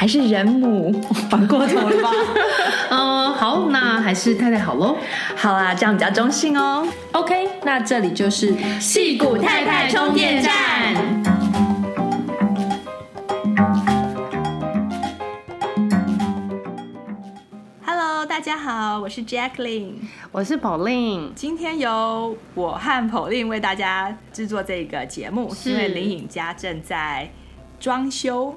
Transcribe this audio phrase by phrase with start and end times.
[0.00, 0.90] 还是人母，
[1.28, 2.10] 反过头了吧？
[2.88, 4.96] 嗯，好，那还是太太好喽。
[5.36, 6.88] 好啦，这样比较中性哦。
[7.12, 10.54] OK，那这里就是戏骨太太充电站。
[17.84, 19.96] Hello，大家好，我是 Jacqueline，
[20.32, 21.34] 我是 Pauline。
[21.34, 27.30] 今天由我和 Pauline 为大家制作这个节目，是因为林颖家正在。
[27.80, 28.54] 装修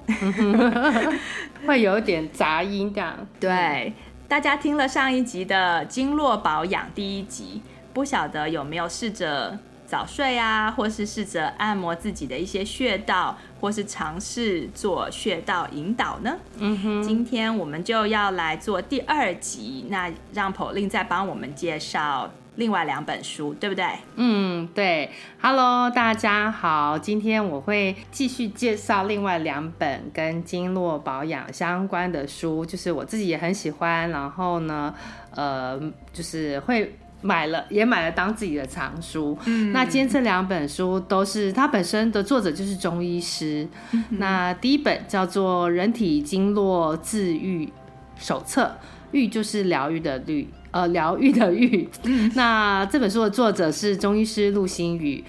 [1.65, 3.93] 会有点杂音，这样对。
[4.27, 7.61] 大家听了上一集的经络保养第一集，
[7.93, 16.35] 不晓得有没有试着早睡啊，或是试着按摩自己的一些穴道，或是尝试做穴道引导呢？
[16.57, 17.03] 嗯哼。
[17.03, 22.31] 今天我们就要来做第二集，那让 Pauline 再帮我们介绍。
[22.55, 23.83] 另外两本书，对不对？
[24.15, 25.09] 嗯，对。
[25.41, 34.93] Hello，大家好，今天我会继续介绍另外两本跟经络保养相关的书，就是我自己也很喜欢，然后呢，
[35.31, 35.79] 呃，
[36.11, 39.35] 就是会买了，也买了当自己的藏书。
[39.45, 43.67] 嗯，那今天这两本书都是它本身的作者就是中医师。
[43.93, 47.67] 嗯，那第一本叫做《人体经络自愈
[48.15, 48.77] 手册》，
[49.11, 50.47] 愈就是疗愈的愈。
[50.73, 51.87] 呃，疗愈的愈。
[52.33, 55.23] 那这本书的作者是中医师陆星宇。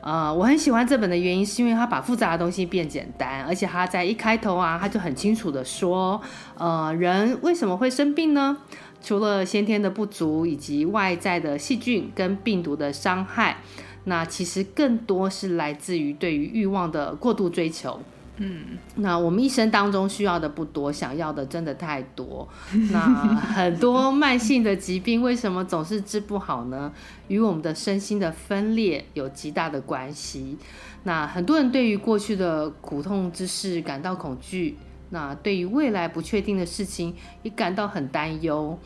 [0.00, 6.20] 呃，我很喜欢这本的原因，是因为他把复杂的东西变简单，而且他在一开头啊，他就很清楚的说，
[6.56, 8.56] 呃，人为什么会生病呢？
[9.02, 13.58] 除了先天的不足，以及外在的细菌跟病毒的伤害，
[14.04, 18.00] 那其实更多是来自于对于欲望的过度追求。
[18.38, 22.46] 嗯，那我们一生当中需要的不多，想要的真的太多。
[22.92, 26.92] 那很多慢性的疾病为什么总是治不好呢？
[27.28, 30.58] 与我们的身心的分裂有极大的关系。
[31.04, 34.76] 那很多人对于过去的苦痛之事感到恐惧，
[35.10, 38.78] 那对于未来不确定的事情也感到很担忧。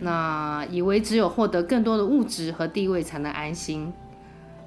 [0.00, 3.92] 那以为只有获得更多的物质和地位才能安心，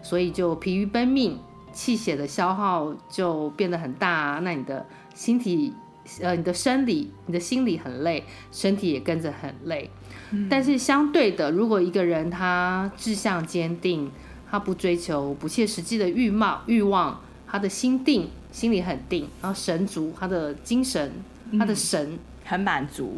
[0.03, 1.39] 所以就疲于奔命。
[1.71, 5.73] 气血的消耗就变得很大啊，那你的心体，
[6.21, 9.89] 呃，你的生理、你的心理很累，身体也跟着很累。
[10.31, 10.47] 嗯。
[10.49, 14.11] 但是相对的，如果一个人他志向坚定，
[14.49, 21.11] 他不追求不切实际的欲望，欲望，他的心定，心里很定，然后神足，他的精神，
[21.57, 23.17] 他的神，嗯，很满足，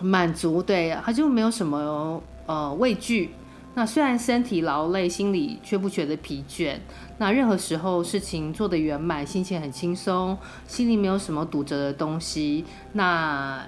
[0.00, 3.30] 满足，对，他就没有什么呃畏惧。
[3.74, 6.76] 那虽然身体劳累，心里却不觉得疲倦。
[7.18, 12.64] 那任何时候事情做得圆满，心情很轻松，心里没有什么堵着的东西。
[12.92, 13.64] 那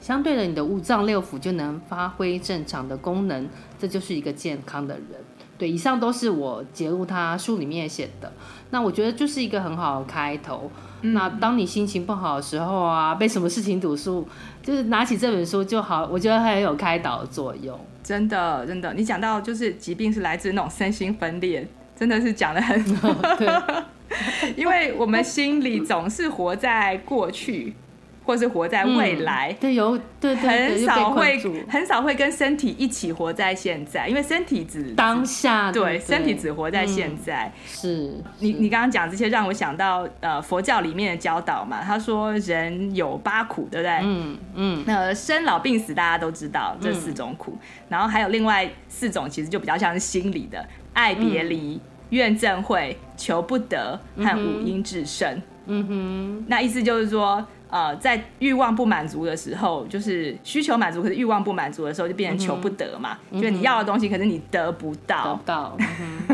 [0.00, 3.48] 相对的，你的五脏六腑就能发挥正常的功能，
[3.78, 5.06] 这就是一个健康的人。
[5.56, 8.32] 对，以上都是我节录他书里面写的。
[8.70, 10.68] 那我觉得就是一个很好的开头。
[11.02, 11.14] 嗯。
[11.14, 14.26] 那当你心情不好的时候啊，被什么事情堵住，
[14.64, 16.08] 就是拿起这本书就好。
[16.10, 17.78] 我觉得很有开导的作用。
[18.04, 21.66] 真的，真的，你讲到就是疾病是来自那种身心分裂，
[21.96, 23.16] 真的是讲的很 好。
[24.54, 27.74] 因为我们心里总是活在过去。
[28.24, 31.38] 或是活在未来，嗯、对，有对，很少会
[31.68, 37.44] 很少会跟身体一起活在现在，因为身体只当下，对，对，对，身体只活在现在。
[37.44, 43.98] 嗯、是你你刚刚讲这些，让我想到呃佛教里面的教导嘛，他说人有八苦，对不对？
[44.02, 44.84] 嗯嗯。
[44.86, 51.78] 那生老病死大家都知道这四种苦，嗯，然后还有另外四种，其实就比较像是心理的，爱别离、
[52.08, 55.42] 怨憎会、求不得和五阴炽盛。
[55.66, 57.46] 嗯哼，那意思就是说。
[57.74, 63.18] 呃，在欲望不满足的时候，就是需求满足，可是欲望不满足的时候，就变成求不得嘛。
[63.32, 65.76] 嗯、就是你要的东西，可是你得不到，得不到，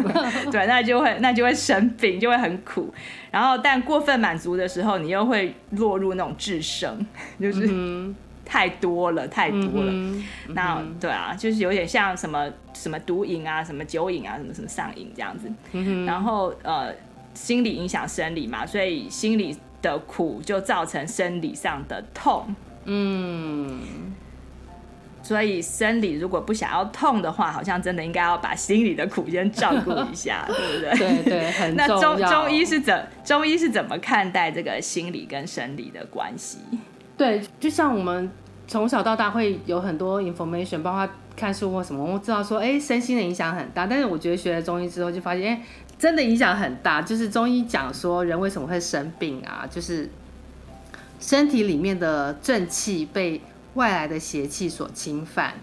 [0.52, 2.92] 对，那就会那就会生病，就会很苦。
[3.30, 7.06] 然后，但过分满足的时候，你又会落入那种智生，
[7.40, 8.14] 就是、嗯、
[8.44, 9.90] 太多了，太多了。
[9.90, 15.50] 嗯、那对啊，就是有点像什么什么毒瘾啊，什么酒瘾啊，什么什么上瘾这样子。
[15.72, 16.94] 嗯、然后呃，
[17.32, 22.54] 心理影响生理嘛，所以心理的苦就造成生理上的痛。
[22.84, 23.80] 嗯。
[25.22, 31.22] 所以生理如果不想要痛的话，好像真的应该要把心理的苦先照顾一下， 对不对？
[31.22, 32.18] 对对，很重要。
[32.18, 36.58] 那中中医是怎中医是怎么看待这个心理跟生理的关系？
[37.18, 38.30] 对，就像我们
[38.66, 43.86] 从小到大会有很多 information，包括看书或什么，我知道说，哎，身心的影响很大。
[43.86, 45.62] 但是我觉得学了中医之后，就发现，哎，
[46.00, 47.00] 真的影响很大。
[47.00, 49.68] 就是中医讲说，人为什么会生病啊？
[49.70, 50.10] 就是
[51.20, 53.40] 身体里面的正气被。
[53.74, 55.54] 外来的邪气所侵犯，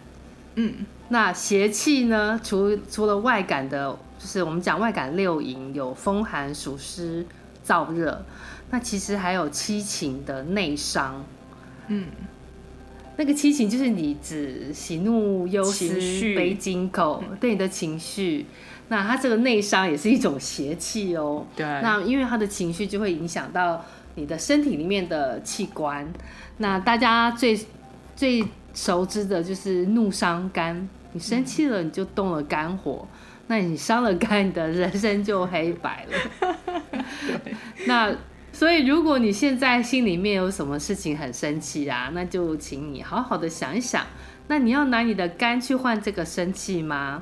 [0.56, 2.40] 嗯，那邪气呢？
[2.42, 7.26] 除除了外感的，就是我们讲外感六淫，有风寒、暑湿、
[7.66, 8.26] 燥热，
[8.70, 11.26] 那其实还有七情的内伤，
[11.90, 12.06] 嗯，
[13.18, 15.90] 那个七情就是你指喜怒忧思
[16.34, 18.46] 悲惊恐，对你的情绪，
[18.90, 23.84] 那他这个内伤也是一种邪气哦，对，那因为他的情绪就会影响到
[24.16, 26.08] 你的身体里面的器官，
[26.58, 27.60] 那大家最。
[28.16, 28.44] 最
[28.74, 36.58] 熟知的就是怒伤肝，你生气了你就动了肝火，嗯、那你伤了肝，你的人生就黑白了。
[37.86, 38.12] 那
[38.52, 44.04] 所以如果你现在心里面有什么事情很生气啊，那就请你好好的想一想，
[44.48, 47.22] 那你要拿你的肝去换这个生气吗？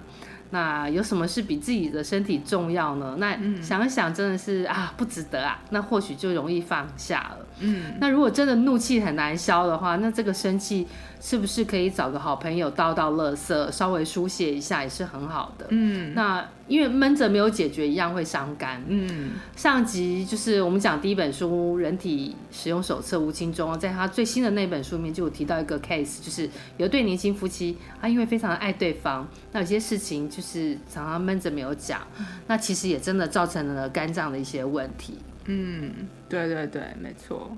[0.56, 3.18] 那有什么是比自己的身体重要呢？
[3.20, 5.60] 那想一想，真的是啊，不值得啊。
[5.72, 7.45] 那或许就容易放下了。
[7.60, 10.88] 嗯，那如果真的怒气很难消的话，那这个生气
[11.22, 15.66] 是不是可以找个好朋友倒倒垃圾，稍微疏泄一下也是很好的。
[15.70, 18.84] 嗯，那因为闷着没有解决，一样会伤肝。
[18.88, 32.02] 嗯，上集就是我们讲第一本书《人体使用手册》吴清忠，在他最新的那本书里面就有提到一个 case，就是有对年轻夫妻，他因为非常的爱对方，那有些事情就是常常闷着没有讲，
[32.48, 35.18] 那其实也真的造成了肝脏的一些问题。
[35.46, 35.92] 嗯，
[36.28, 37.56] 对对对，没错。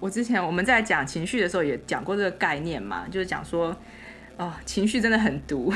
[0.00, 3.76] 我之前我们在讲情绪的时候也讲过这个概念嘛，就是讲说，
[4.36, 5.74] 哦，情绪真的很毒，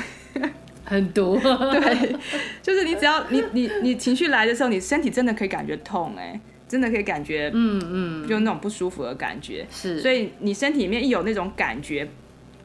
[0.85, 1.37] 很毒。
[1.43, 2.17] 对，
[2.63, 7.83] 就是你只要你你你情绪来的时候，你身体真的可以感觉痛，哎，真的可以感觉，嗯
[8.23, 9.67] 嗯，就那种不舒服的感觉。
[9.69, 12.09] 是，所以你身体里面一有那种感觉，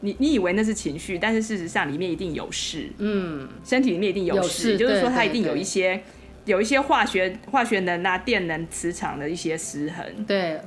[0.02, 2.88] 你你以为那是情绪，但是事实上里面一定有事。
[3.00, 6.04] 嗯，身体里面一定有事，有事，就是说它一定有一些。
[6.48, 10.60] 有一些化学化学能啊、电能、磁场的一些失衡，对。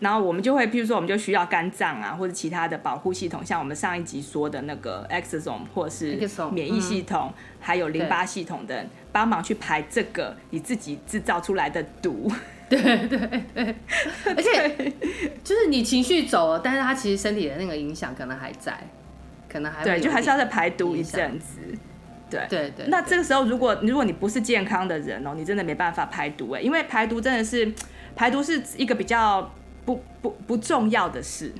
[0.00, 6.16] 然后我们就会，譬如说，我们就需要肝脏啊，或者其他的保护系统，像我们上一集说的那个 exosome 或者是
[6.52, 12.30] 免疫系统，嗯、还有淋巴系统的，帮忙去排这个你自己制造出来的毒。
[12.68, 13.18] 对 对
[13.52, 13.74] 对，
[14.24, 14.92] 而且
[15.42, 18.78] 就是你情绪走了，但是它其实身体的那个影响可能还在，
[19.48, 21.58] 可能还会对，就还是要再排毒一阵子。
[22.30, 27.72] 对对对，那这个时候，如果如果你不是健康的人哦，你真的没办法排毒哎，因为排毒真的是
[28.14, 29.52] 排毒是一个比较
[29.84, 31.52] 不不不重要的事。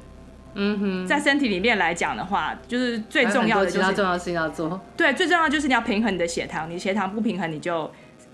[0.55, 4.81] 嗯哼，在身体里面来讲的话，就是最重要的就是重要事要做。
[4.97, 7.89] 对，最重要的就是你要平衡你的血糖，你血糖不平衡，你就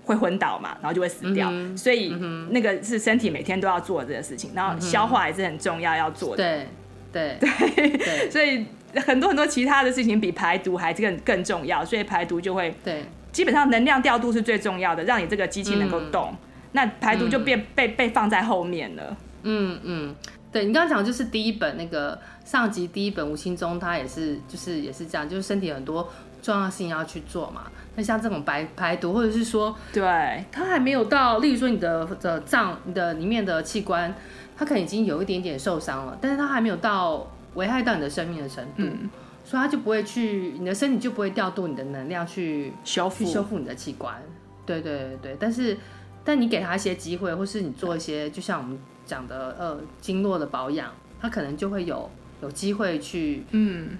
[0.05, 1.49] 会昏倒嘛，然后就会死掉。
[1.51, 6.43] 嗯、所以、嗯、那个是身体每天都要做的这个事情，然后消化也是很重要要做的。
[6.43, 6.67] 对
[7.15, 8.65] 对对对，所以。
[9.05, 16.37] 很多很多其他的事情比排毒还更更重要，所以排毒就会对，基本上能量调度是最重要的，让你这个机器能够动，嗯、
[16.71, 19.17] 那排毒就变、嗯、被被放在后面了。
[19.43, 20.15] 嗯嗯，
[20.49, 26.09] 对你刚刚讲的就是第一本那个上集第一本吴清忠，他也是就是也是这样，就是身体很多
[26.41, 27.63] 重要性要去做嘛。
[27.97, 34.15] 那像这种排排毒，或者是说，对，它还没有到，例如说你的的脏你的里面的器官，
[34.55, 37.27] 它可能已经有一点点受伤了，但是他还没有到。
[37.55, 39.09] 危害到你的生命的程度，嗯、
[39.45, 44.21] 所以他就不会去，你的身体就不会调度你的能量去修复、修复你的器官。
[44.65, 45.77] 对对对对，但是，
[46.25, 53.91] 但你给他一些机会，或是你做一些，就像我们讲的，呃，经络的保养，他可能就会有有机会去，嗯，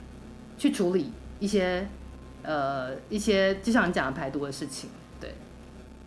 [0.58, 1.88] 去处理一些，
[2.44, 4.90] 呃，一些就像你讲的排毒的事情。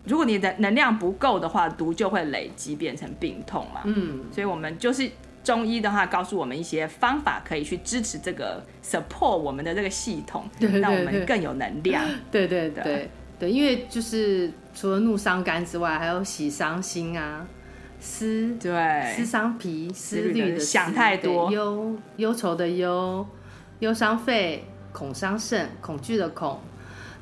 [0.05, 3.83] 对，如果你的能量不够的话，毒就会累积变成病痛嘛。
[3.85, 5.11] 嗯，所以我们就是。
[5.45, 12.05] 中医的话，告诉我们一些方法，可以去支持这个 support 我们的这个系统，对对对，让我们更有能量。
[12.31, 17.47] 对对对对，对，因为就是除了怒伤肝之外，还有喜伤心啊，
[17.99, 23.26] 思对思伤脾，思虑的想太多，忧忧愁的忧，
[23.78, 26.61] 忧伤肺，恐伤肾，恐惧的恐。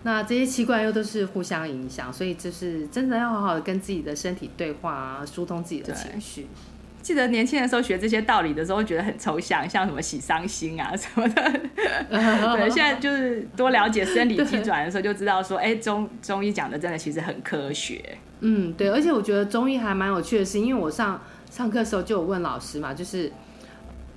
[0.06, 6.46] 那这些器官又都是互相影响，所以就是真的要好好的跟自己的身体对话啊，疏通自己的情绪。
[7.02, 11.60] 记得年轻的时候学这些道理的时候，觉得很抽象，像什么喜伤心啊什么的。
[12.08, 18.16] 对，现在就是多了解生理机转的时候，就知道说，哎，中中医讲的真的其实很科学。
[18.40, 21.20] 嗯，对，而且我觉得中医还蛮有趣的是，因为我上
[21.50, 23.32] 上课的时候就有问老师嘛，就是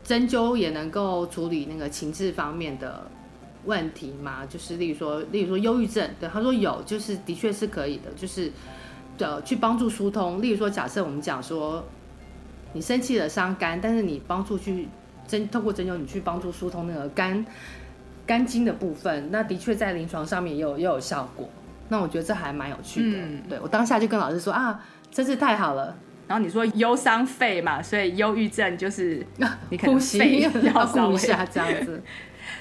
[0.04, 3.10] 针灸也能够处理那个情志方面的
[3.70, 8.52] 问题嘛，就是例如说，例如说忧郁症，对，他说有，就是的确是可以的，就是。
[9.20, 11.84] 的去帮助疏通，例如说，假设我们讲说，
[12.72, 14.88] 你生气了伤肝，但是你帮助去
[15.28, 17.46] 针透过针灸，你去帮助疏通那个肝
[18.26, 21.50] 肝经的部分，那的确在临床上面也有也有效果。
[21.90, 23.18] 那我觉得这还蛮有趣的。
[23.18, 25.94] 嗯、对我当下就跟老师说啊，真是太好了。
[26.26, 29.22] 然后你说忧伤肺嘛，所以忧郁症就是
[29.70, 32.02] 你可能肺要顾一下这样子。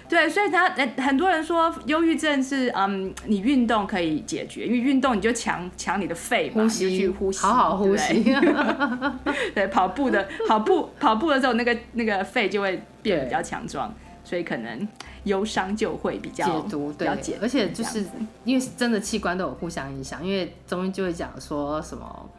[0.09, 0.71] 对，所以他
[1.03, 8.23] 很多人说忧郁症是嗯，你运动可以解决，因为运动你就强强你的肺嘛，呼吸去呼吸，好好呼吸。
[8.23, 14.89] 对， 对，跑步的跑步跑步的时候，那个那个肺就会变比较强壮，所以可能
[15.25, 17.39] 忧伤就会比较解毒，对，解。
[17.43, 18.05] 而且就是
[18.45, 22.31] 因为真的器官都有互相影响，因为中医就会讲说什么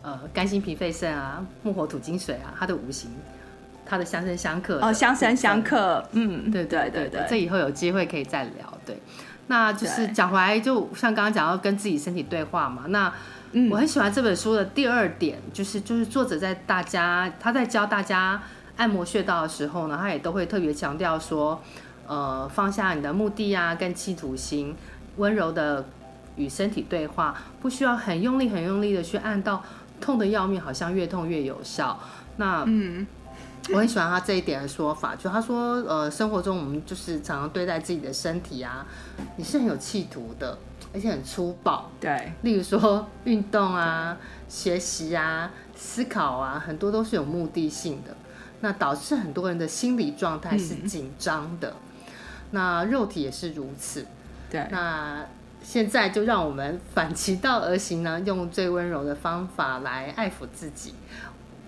[0.00, 3.10] 呃肝心脾肺肾啊，木火土金水啊，它的五行。
[3.88, 8.78] 它的相生相克哦，相生相克，嗯，对对对对，这以后有机会可以再聊。
[8.84, 9.00] 对，
[9.46, 12.84] 那就是讲回来，就像刚刚讲到跟自己身体对话嘛。
[12.88, 13.10] 那
[13.70, 18.42] 我很喜欢这本书的第二点，就是就是作者在大家他在教大家
[18.76, 21.58] 按摩穴道的时候呢，他也都会特别强调说，
[22.06, 24.76] 呃，放下你的目的啊，跟企图心，
[25.16, 25.86] 温柔的
[26.36, 29.64] 与身体对话，不需要很用力很用力的去按到
[29.98, 31.98] 痛的要命，好像越痛越有效。
[32.36, 33.06] 那嗯。
[33.70, 38.86] 我很喜欢他这一点的说法，就他说，呃，生活中我们就是常常对待自己的身体啊，
[39.36, 40.56] 你是很有企图的，
[40.94, 41.90] 而且很粗暴。
[42.00, 44.16] 对，例如说运动啊、
[44.48, 48.16] 学习啊、思考啊，很多都是有目的性的，
[48.60, 52.12] 那导致很多人的心理状态是紧张的，嗯、
[52.52, 54.06] 那肉体也是如此。
[54.50, 55.26] 对，那
[55.62, 60.94] 现在就让我们反其道而行呢，用最温柔的方法来爱抚自己。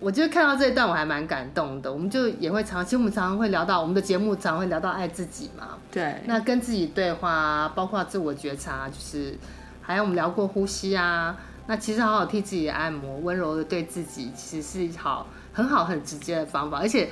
[0.01, 1.93] 我就看到这一段，我还蛮感动的。
[1.93, 5.77] 我们就也会常，其实我们常常会聊到我们的节目，常常会聊到爱自己嘛。
[5.93, 6.17] 对。
[6.25, 9.37] 那跟自己对话，包括自我觉察，就是
[9.83, 11.37] 还有我们聊过呼吸啊。
[11.67, 16.79] 那其实好好替自己按摩，温柔的对自己，其实是好很好很直接的方法。
[16.79, 17.09] 而且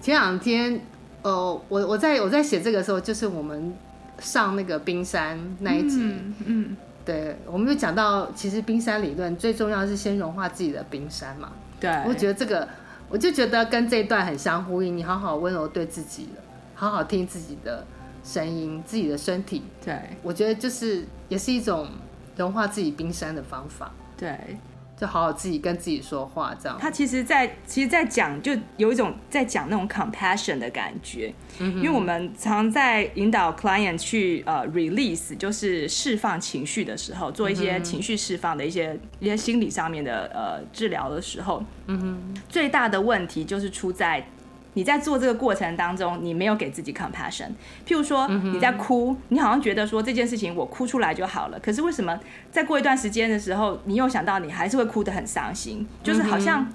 [0.00, 0.80] 前两天，
[1.22, 1.30] 呃，
[1.68, 3.72] 我我在我在写这个时候，就是我们
[4.18, 11.52] 上那个冰山那一集，嗯，嗯对，我们就讲到，其实冰山理论最重要的是先融化自己的冰山嘛。
[11.82, 12.68] 对，我觉得这个，
[13.10, 14.96] 我就觉得跟这一段很相呼应。
[14.96, 16.42] 你好好温柔对自己了，
[16.76, 17.84] 好好听自己的
[18.22, 19.64] 声音，自己的身体。
[19.84, 21.88] 对，我觉得就是也是一种
[22.36, 23.90] 融化自己冰山的方法。
[24.16, 24.56] 对。
[25.02, 26.78] 就好好自己跟自己说话，这样。
[26.80, 31.34] 他其实在，在其实，在讲，就有一种在讲那种 compassion 的感觉。
[31.58, 44.24] 嗯，因为我们常在引导 client 去呃 release，就是释放情绪的时候，做一些情绪释放的一些一些心理上面的呃治疗的时候，嗯哼，最大的问题就是出在。
[44.74, 47.48] 你在做这个过程当中，你没有给自己 compassion。
[47.86, 51.58] 譬如说你在哭，你好像觉得说这件事情我哭出来就好了。
[51.60, 52.18] 可是为什么
[52.50, 55.86] 再过一段时间的时候，你又想到你还是会哭得很伤心？
[56.02, 56.66] 就是好像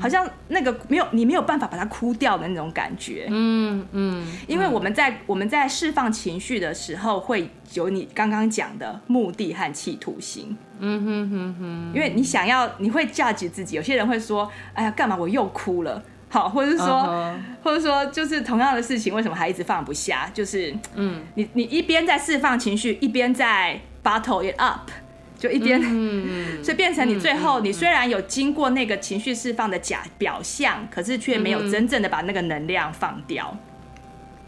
[0.00, 3.26] 好像那个没有你没有办法把它哭掉的那种感觉。
[3.30, 4.26] 嗯嗯。
[4.46, 10.56] 因为我们在我们在释放情绪的时候，会有你刚刚讲的目的和企图心。
[10.78, 11.92] 嗯哼哼哼。
[11.94, 16.02] 因为你想要你会 judge 自己，有些人会说：“哎呀，干嘛我又哭了？”
[16.32, 17.34] 好，或者是说，uh -huh.
[17.64, 20.30] 或者说，就是同样的事情，为什么还一直放不下？
[20.32, 24.88] 就是，嗯，你你一边在释放情绪，一边在 bottle it up，
[25.36, 33.56] 就一边，嗯， 所以变成你最后，你虽然有经过那个情绪释放的假表象，可是却没有真正的把那个能量放掉。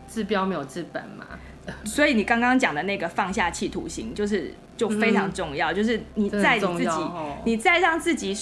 [0.09, 1.27] 治标没有治本嘛，
[1.85, 7.01] 所以你刚刚讲的那个放下企图心，就是就非常重要，嗯、就是你在你自己，
[7.45, 8.33] 你在让自己。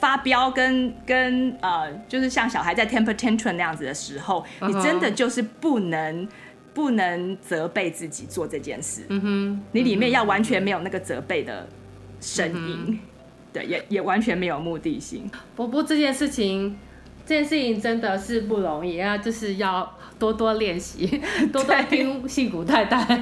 [0.00, 4.68] 发飙跟跟呃，就是像小孩在 temper tantrum 那样子的时候，uh.
[4.68, 6.26] 你真的就是不能
[6.74, 9.02] 不能责备自己做这件事。
[9.08, 11.68] 嗯哼，你里面要完全没有那个责备的
[12.20, 13.54] 声音，uh.
[13.54, 15.30] 对，也也完全没有目的性。
[15.54, 16.78] 不不，这件事情，
[17.26, 19.98] 这件事情真的是不容易啊，就是要。
[20.22, 21.20] 多多练习，
[21.52, 23.20] 多多听戏骨太太。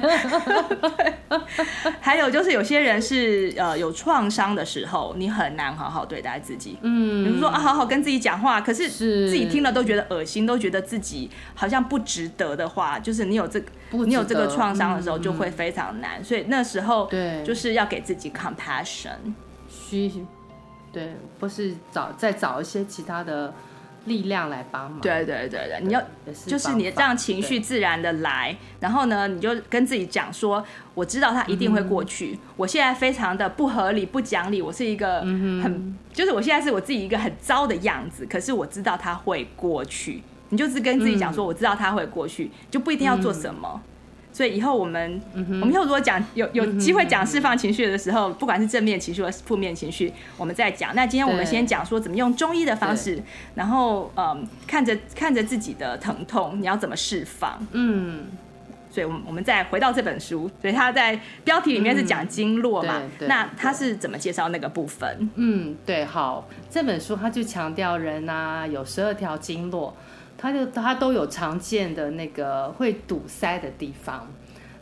[1.99, 6.77] 还有就是，有些人是呃有创伤的时候，你很难好好对待自己。
[6.83, 13.71] 嗯，比如说啊，好好跟自己讲话，可是自己听了都觉得恶心，都觉得自己好像不值得的话，就是你有这个
[14.05, 16.21] 你有这个创伤的时候，就会非常难。
[16.21, 19.33] 嗯、所以那时候，对，就是要给自己 compassion。
[19.67, 20.23] 需，
[20.93, 23.51] 对，或是找再找一些其他的。
[24.05, 24.99] 力量来帮忙。
[24.99, 26.01] 对对对对，你要
[26.45, 32.31] 就是你让情绪自然的来，然后呢，你就跟自己讲说，我知道它一定会过去。
[32.33, 38.25] 嗯、我现在非常的不合理、不讲理，我是一个很、嗯，就是我现在是我自己一个很糟的样子。
[38.25, 43.69] 可是我知道它会过去，你就是跟自己讲说，我知道它会过去，就不一定要做什么。
[43.73, 43.81] 嗯
[44.33, 50.95] 所以以后我们，嗯、我们以后如果讲有有机会讲释放情绪的时候，不管是正面情绪或是负面情绪，我们再讲。
[50.95, 53.21] 那今天我们先讲说怎么用中医的方式，
[53.55, 57.59] 然后嗯，看着看着自己的疼痛，你要怎么释放？
[57.73, 58.23] 嗯，
[58.89, 63.01] 所以，我们我们再回到这本书，所以他在标题里面是讲经络嘛？
[63.19, 65.29] 嗯、那他是怎么介绍那个部分？
[65.35, 69.95] 嗯，对，好，这本书他就强调人啊有十二条经络。
[70.41, 74.27] 它就它都有常见的那个会堵塞的地方，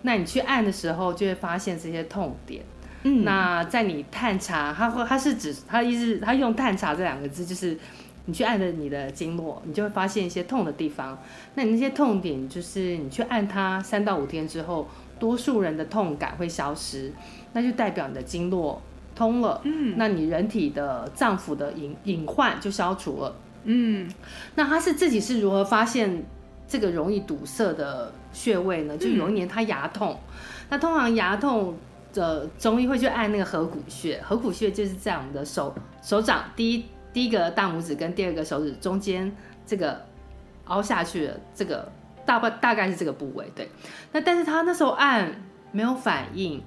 [0.04, 2.64] 那你去按的时候就会发现这些痛点。
[3.04, 7.78] 嗯，那在你探查，它会它是指它意思，它用探查这两个字，就是
[8.26, 11.18] 你去按的你的经络，你就会发现一些痛的地方。
[11.56, 14.88] 那你那些痛点，就是你去按它三到五天之后，
[15.20, 17.12] 多数人的痛感会消失，
[17.52, 18.82] 那就代表你的经络
[19.16, 19.60] 通了。
[19.66, 23.36] 嗯，那你人体的脏腑的隐隐患就消除了。
[23.64, 24.10] 嗯，
[24.56, 26.26] 那他是自己是如何发现
[26.68, 28.98] 这个容易堵塞的穴位呢？
[28.98, 31.78] 就有一年他牙痛，嗯、那通常牙痛
[32.14, 39.36] 的中医会去按那个合谷穴，合谷穴就是在我们的手手掌第一第一个大拇指跟第二个手指中间
[39.66, 40.06] 这个
[40.66, 41.92] 凹下去的这个
[42.26, 43.70] 大概大概是这个部位，对。
[44.12, 46.64] 那但是他那时候按没有反应，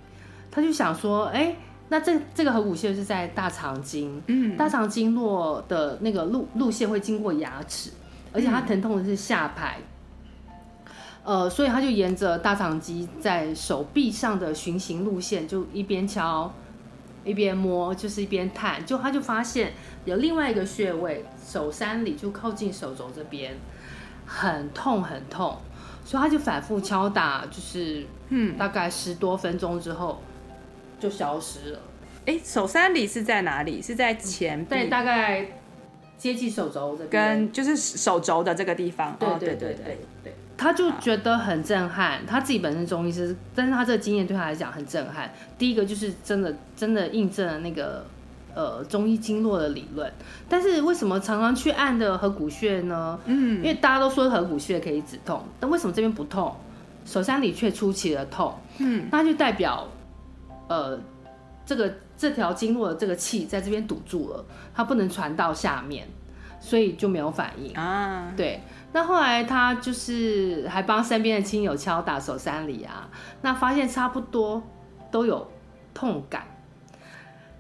[0.51, 1.55] 他就想说，哎、
[1.93, 7.91] 那这这个合谷穴是在大肠经，嗯，大肠经络的那个路路线会经过牙齿，
[8.33, 9.77] 而且它疼痛的是下排，
[11.23, 16.51] 呃，所以他就沿着大肠肌在手臂上的循行路线，就一边敲
[17.27, 19.75] 一边摸，就是一边探，就他就发现
[20.07, 23.55] 有另外一个穴位，手三里就靠近手肘这边，
[24.25, 25.59] 很痛很痛，
[26.07, 30.23] 所以他就反复敲打，就是嗯，大概十多分钟之后。
[31.03, 31.79] 就消失了。
[32.25, 33.83] 哎，手三里是在哪里？
[33.83, 35.45] 是在前对，大概
[36.17, 39.17] 接近手肘这边，跟就是手肘的这个地方。
[39.19, 40.35] 对对对对对，对。
[40.57, 45.33] 他就觉得很震撼，他自己本身中医师，但是他这个经验对他来讲很震撼。
[45.59, 48.07] 第一个就是真的真的印证了那个
[48.55, 50.13] 呃中医经络的理论。
[50.49, 53.19] 但是为什么常常去按的合谷穴呢？
[53.25, 56.55] 嗯，因为大家都说合谷穴可以止痛，但为什么这边不痛，
[57.05, 58.55] 手三里却出奇的痛？
[58.79, 59.89] 嗯，那就代表。
[60.69, 60.99] 呃，
[61.65, 64.45] 这个这条经络的这个气在这边堵住了，
[64.75, 66.07] 它不能传到下面，
[66.61, 68.33] 所以就没有反应啊。
[68.37, 68.61] 对，
[68.93, 73.09] 那后来他就是还帮身边的亲友敲打手三里啊，
[73.43, 74.63] 那发现差不多
[75.11, 75.51] 都有
[75.95, 76.45] 痛感。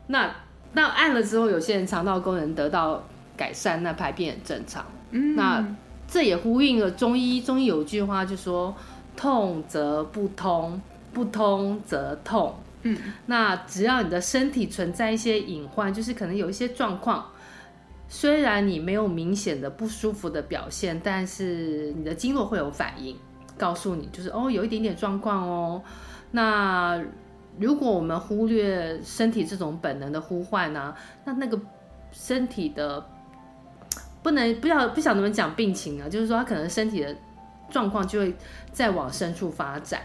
[0.08, 0.30] 那
[0.72, 3.02] 那按了之后，有些人肠道功能得到
[3.36, 4.84] 改善，那排便很正常。
[5.10, 5.64] 嗯，那
[6.08, 8.74] 这也呼应了中医，中医有句话就说：
[9.16, 10.80] 痛则不通，
[11.12, 12.54] 不通则痛。
[12.82, 17.30] 嗯，那只要你的身体存在一些隐患，就是可能有一些状况，
[18.08, 23.16] 虽然你没有明显的不舒服的表现，但是你的经络会有反应，
[23.56, 25.82] 告诉你就是哦，有一点点状况哦。
[26.32, 27.00] 那
[27.58, 31.60] 如果我们忽略身体这种本能的呼唤呢、那那个
[32.10, 33.06] 身体的
[34.22, 37.14] 不能不要不想怎么讲病情啊，就是说他可能身体的
[37.70, 38.34] 状况就会
[38.72, 40.02] 再往深处发展。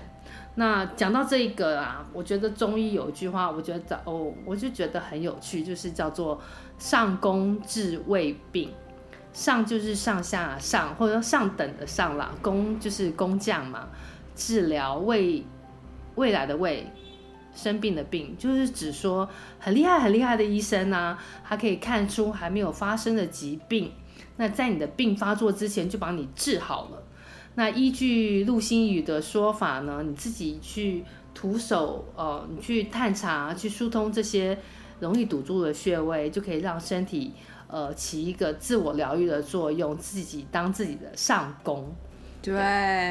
[0.59, 6.41] 那讲到这一个啊，我觉得中医有一句话，我觉得哦，我就觉得很有趣，就是叫做
[6.79, 8.71] “上工治未病”，
[9.31, 13.87] 上就是上下上，或者说上等的上啦，工就是工匠嘛，
[14.35, 15.45] 治疗未
[16.15, 16.91] 未来的未
[17.53, 23.91] 生病的病，就是指说很厉害很厉害的医生啊，他可以看出还没有发生的疾病，
[24.37, 27.03] 那在你的病发作之前就把你治好了。
[27.57, 34.55] 那依据陆星宇的说法呢，你自己去徒手，呃，你去探查、去疏通这些
[34.99, 37.33] 容易堵住的穴位，就可以让身体，
[37.67, 41.91] 呃，起一个自我疗愈的作用，自己当自己的上工。
[42.43, 42.53] 对，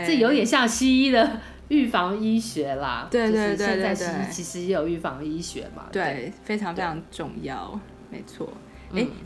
[0.06, 3.08] 这有点像西医的预防医学啦。
[3.10, 5.86] 对对对对对，就是现在其实也有预防医学嘛。
[5.90, 7.76] 对，对非常非常重要，
[8.12, 8.48] 没错。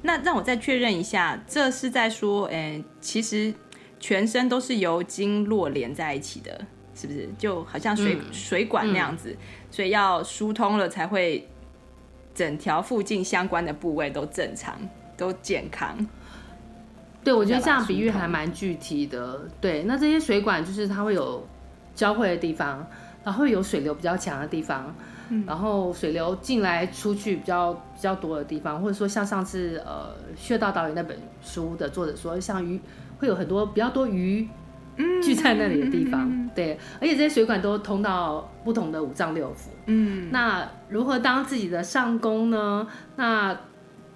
[0.00, 3.52] 那让我再确认一下，这是在说，哎，其实。
[4.00, 6.60] 全身都是由经络连在一起的，
[6.94, 7.28] 是不是？
[7.38, 9.36] 就好像水、嗯、水管那样子，
[9.70, 11.46] 所以要疏通了才会
[12.34, 14.76] 整条附近相关的部位都正常、
[15.16, 15.94] 都健康。
[17.22, 19.46] 对，我觉得这样比喻还蛮具体的。
[19.60, 21.46] 对，那这些水管就是它会有
[21.94, 22.86] 交汇的地方，
[23.22, 24.94] 然后有水流比较强的地方，
[25.28, 32.80] 嗯、然后水流进来出去比较比较多的地方，或者说像上次呃穴道导演那本书的作者说，像鱼
[33.20, 34.48] 会有很多比较多鱼
[35.22, 39.68] 聚在那里的地方，嗯、对，而且这些水管都通到不同的五脏六腑。
[39.86, 42.88] 嗯，那如何当自己的上工呢？
[43.14, 43.56] 那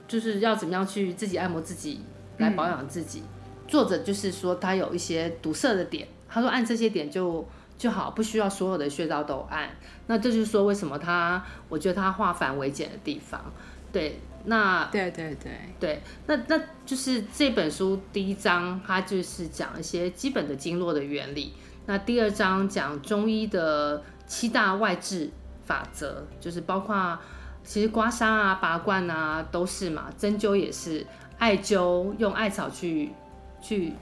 [0.09, 2.01] 就是要怎么样去自己按摩自己
[2.38, 3.21] 来保养自己？
[3.21, 3.29] 嗯、
[3.69, 7.47] 作者就是说他有一些堵塞的点，他说按这些点就。
[7.77, 9.69] 就好，不需要所有的穴道都按。
[10.07, 13.53] 那这就是说，为什么他，我觉得他化繁为简的地方。
[13.93, 21.54] 对，那对对对对，那那就是这本书第一章，它就是讲一些基本的经络的原理。
[21.87, 25.30] 那第二章讲中医的七大外治
[25.64, 27.18] 法则，就是包括
[27.62, 31.07] 其实刮痧啊、拔罐啊都是嘛，针灸也是，
[31.38, 33.12] 艾灸用艾草去
[33.61, 33.92] 去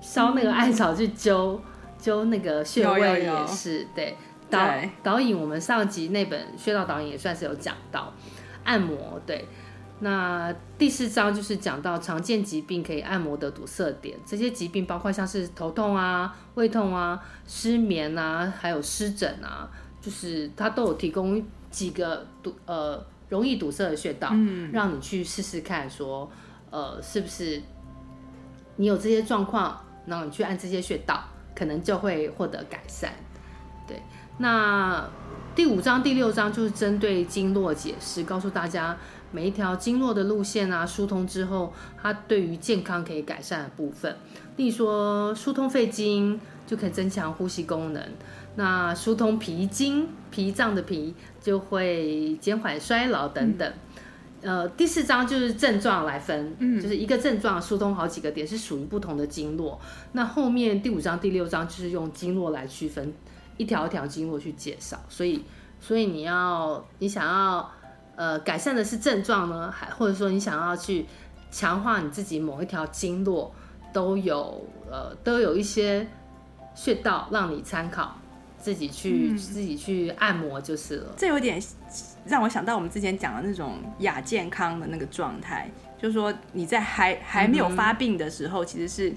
[0.00, 1.56] 烧那个艾草去灸。
[1.56, 1.60] 嗯
[1.98, 4.14] 就那个穴位也是，对
[4.50, 4.70] 导
[5.02, 8.12] 导引，我们上集那本穴道导引也算是有讲到
[8.64, 9.46] 按摩，对。
[10.00, 19.68] 那第四章就是讲到常见疾病可以按摩的堵塞点，这些疾病包括像是头痛啊、胃痛啊、失眠啊，还有湿疹啊，
[20.00, 26.30] 就是它都有提供几个堵呃容易堵塞的穴道，嗯，让你去试试看说，说
[26.70, 27.62] 呃是不是
[28.76, 31.22] 你有这些状况，然后你去按这些穴道。
[31.58, 33.10] 可能就会获得改善，
[33.88, 33.98] 对。
[34.36, 35.02] 那
[35.54, 38.94] 第五章、第六章就是针对经络解释，告诉大家
[39.32, 44.16] 每一条经络的路线啊，疏通之后，它对于健康可以改善的部分。
[44.56, 48.02] 例如说，疏通肺经就可以增强呼吸功能；
[48.54, 53.68] 那疏通脾经，脾脏的脾就会减缓衰老等等。
[53.68, 53.74] 嗯
[54.42, 59.80] 呃，第四章就是症状来分，嗯，就是一个症状疏通好几个点，是属于不同的经络。
[60.12, 63.12] 那后面第五章、第六章就是用经络来区分，
[63.56, 65.00] 一条一条经络去介绍。
[65.08, 65.42] 所以，
[65.80, 67.68] 所以你要你想要
[68.16, 71.06] 呃改善的是症状呢，还或者说你想要去
[71.50, 73.54] 强化你自己某一条经络，
[73.92, 76.06] 都有呃都有一些
[76.74, 78.16] 穴道让你参考，
[78.58, 81.14] 自己去、嗯、自己去按摩就是了。
[81.16, 81.62] 这有点。
[82.26, 89.14] 让我想到我们之前讲的那种亚健康的那个状态，就是说你在还还没有发病的时候，其实是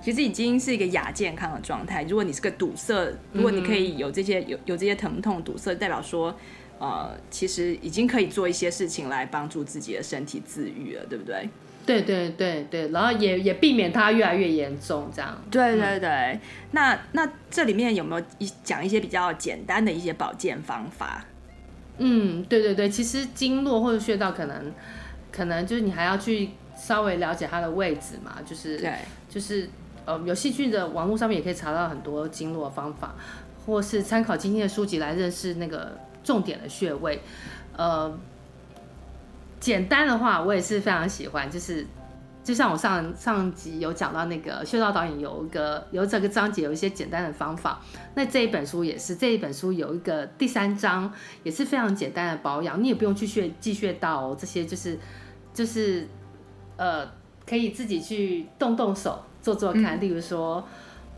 [0.00, 2.04] 其实已经是一个亚健康的状态。
[2.04, 6.32] 如果你是个堵塞，如果你可以有这些有有这些疼痛堵塞，代表说
[6.78, 11.48] 呃，其实已经可以做一些事情来帮助自己的身体自愈了，对不对？
[11.84, 15.42] 对对对对，然后也也避免它越来越严重，这样。
[15.50, 16.40] 对对对，嗯、
[16.72, 21.24] 那那这里面有没有一讲一些比较简单的一些保健方法？
[21.96, 24.72] 嗯，对对对，其实经络或者穴道可能，
[25.32, 28.92] 可能就是你还要去稍微了解它的位置嘛，就是对，
[29.30, 29.68] 就是
[30.04, 33.14] 呃有兴趣的网络上面也可以查到很多经络方法，
[33.64, 37.22] 或是参考今天的书籍来认识那个重点的穴位。
[37.76, 38.18] 呃，
[39.58, 41.86] 简单的话我也是非常喜欢，就是。
[42.44, 47.78] 就像我上上集有讲到那个穴道导引有一个有这个章节有一些简单的方法，
[48.14, 51.12] 那这一本书也是这一本书有一个第三章
[51.42, 54.98] 也是非常简单的保养，你也不用去穴记穴道哦，这些就是
[55.52, 56.08] 就是
[56.78, 57.06] 呃
[57.46, 60.66] 可以自己去动动手做做看，嗯、例如说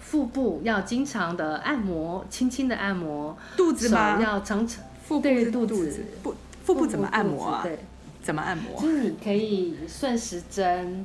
[0.01, 4.21] 腹部要经常的按摩，轻轻的按摩，肚子嘛？
[4.21, 7.61] 要常常腹部是肚子，不腹部怎么按摩啊？
[7.65, 7.77] 对，
[8.23, 8.81] 怎么按摩？
[8.81, 11.05] 就是你可以顺时针。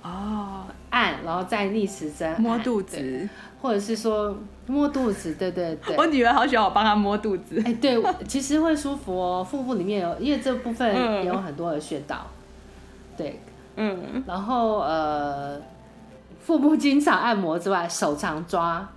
[0.00, 3.28] 哦，按，然后再逆时针摸肚子，
[3.60, 4.34] 或者是说
[4.66, 5.94] 摸肚子，对对对。
[6.00, 7.62] 我女儿好喜欢我帮她摸肚子。
[7.66, 9.44] 哎，对，其实会舒服哦。
[9.44, 12.26] 腹部里面有，因为这部分也有很多的穴道。
[12.26, 13.40] 嗯、对，
[13.76, 14.24] 嗯。
[14.26, 15.60] 然后呃，
[16.40, 18.88] 腹部经常按摩之外，手常抓，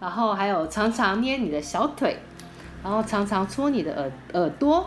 [0.00, 2.18] 然后还有常常捏你的小腿，
[2.86, 4.86] 然后常常搓你的耳耳朵，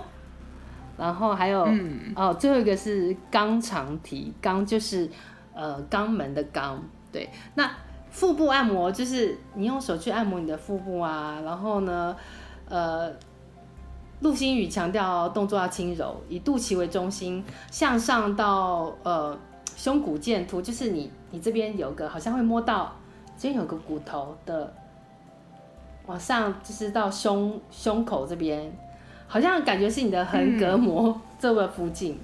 [0.98, 5.10] 然后还有、嗯、哦，最后一个是肛肠体，肛就是。
[5.52, 6.78] 呃，肛门的肛，
[7.12, 7.70] 对，那
[8.10, 12.16] 腹部按摩就是你用手去按摩你的腹部啊，然后呢，
[12.70, 13.12] 呃，
[14.22, 19.38] 陆星宇强调动作要轻柔，以肚脐为中心，向上到呃
[19.76, 22.96] 胸骨剑突，就是你你这边有个好像会摸到，
[23.38, 24.74] 这边有个骨头的，
[26.10, 28.72] 往上就是到胸胸口这边，
[29.28, 32.20] 好像感觉是你的横膈膜这个附近。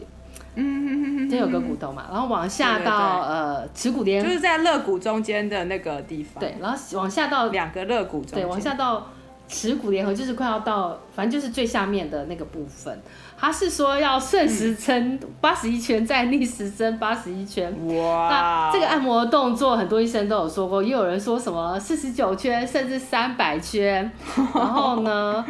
[0.56, 6.39] 嗯嗯，就有个骨头嘛，然后往下到呃耻骨连，就是在肋骨中间的那个地方。
[6.39, 9.06] 对，然后往下到两个肋骨中，对，往下到
[9.48, 13.00] 耻骨联合，就是快要到，反正就是最下面的那个部分。
[13.38, 17.69] 他是说要顺时针八十一圈，再逆时针八十一圈。
[17.88, 18.30] 哇！
[18.30, 24.10] 那这个按摩动作，很多医生都有说过，也有人说什么四十九圈，甚至三百圈。
[24.56, 25.45] 然后呢，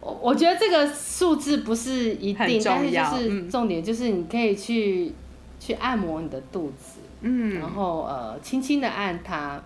[0.00, 5.14] 我我觉得这个数字不是一定，但是就是重点就是你可以去、嗯、
[5.58, 9.60] 去按摩你的肚子，嗯，然后呃，轻轻的按它。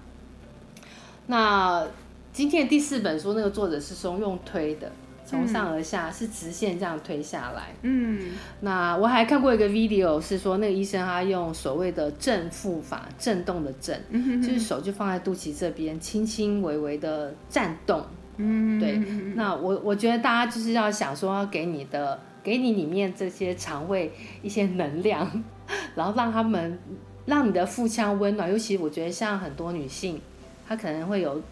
[1.27, 1.87] 那
[2.33, 4.91] 今天的第四本书，那个作者是说用推的。
[5.29, 7.75] 从上而下是直线这样推下来。
[7.83, 18.03] 嗯，那我还看过一个 video，是说那个医生他用所谓的正负法，震动的震，嗯，就是手就放在肚脐这边，轻轻微微的颤动。
[18.38, 18.97] 嗯，对。
[19.35, 24.11] 那我我觉得大家就是要想说，要给你的，给你里面这些肠胃
[24.43, 25.31] 一些能量，
[25.95, 26.79] 然后让他们
[27.27, 28.51] 让你的腹腔温暖。
[28.51, 30.19] 尤其我觉得像很多女性，
[30.67, 31.43] 她可能会有，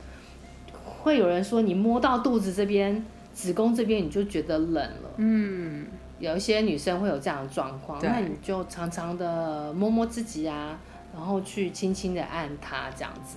[0.82, 3.04] 会有人说你摸到肚子这边。
[3.36, 5.86] 子宫这边你就觉得冷了，嗯，
[6.18, 10.78] 有一些女生会有这样的状况，那你就常常的摸摸自己啊，
[11.14, 13.36] 然后去轻轻的按它这样子。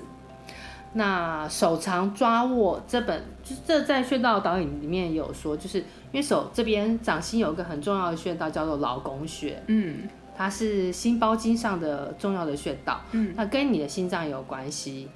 [0.94, 15.10] 那手长抓握这本，就这在穴道导引里面有说，就是因为手这边掌心有一个很重要的穴道叫做劳宫穴，嗯，它是心包经上的重要的穴道，嗯，那跟你的心脏有关系。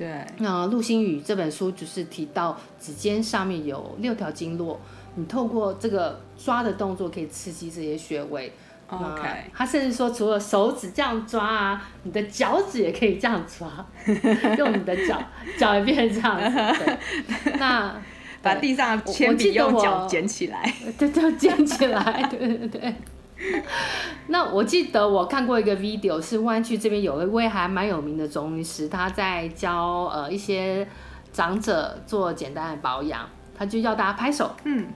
[0.00, 4.80] 对，那陆星宇这本书就是提到指尖上面有六条经络，
[5.16, 8.50] 你透过这个抓的动作可以刺激这些穴位。
[8.88, 13.86] OK，他甚至说除了手指这样抓啊，你的脚趾也可以这样抓，
[14.56, 15.22] 用你的脚
[15.58, 16.96] 脚也变成这样子。
[17.44, 17.94] 对，那
[18.40, 22.94] 把地上铅笔用脚捡起来， 对，就捡起来，对对对。
[24.28, 30.86] 那我记得我看过一个 video，是湾区这边有一位还蛮有名的中医师，他在教呃一些
[31.32, 34.86] 长者做简单的保养，他就要大家拍手，嗯，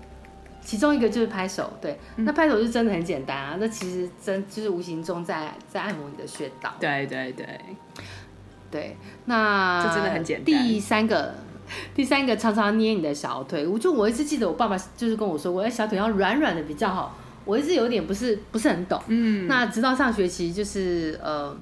[0.61, 7.47] 其中一个就是拍手，对，嗯、那拍手是真的很简单啊，那其实真就是无形中在在按摩你的穴道，对对对，
[8.71, 10.45] 对，那这真的很简单。
[10.45, 11.35] 第三个，
[11.95, 17.17] 第三个常常捏你的小腿，我就我一直记得我爸爸就是跟我说过，我的小腿要软软的比较好。
[17.45, 21.55] 我一直有点不是不是很懂，嗯，那直到上学期就是呃，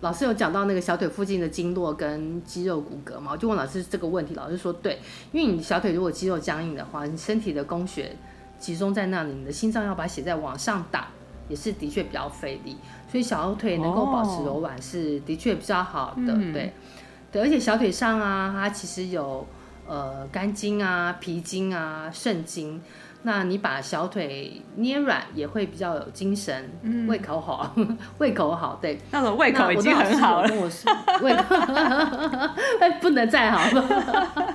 [0.00, 5.00] 老师有讲到那个小腿附近的经络跟肌肉骨骼嘛，我就问老师这个问题，老师说对，
[5.32, 8.14] 因为你小腿如果肌肉僵硬的话，你身体的供血
[8.60, 11.08] 集中在那里，你的心脏要把血再往上打，
[11.48, 12.76] 也是的确比较费力，
[13.10, 16.72] 所以小腿能够保持柔软是的确比较好的，哦、对，
[17.32, 19.44] 对，而且小腿上啊，它其实有
[19.88, 22.80] 呃肝经啊、脾经啊、肾经。
[23.22, 27.74] 那你把小腿捏软也会比较有精神，嗯、胃口好，
[28.18, 30.48] 胃口好，对，那种胃口已经很好了。
[30.48, 31.54] 跟我说，胃口
[32.80, 34.54] 哎，不能再好了。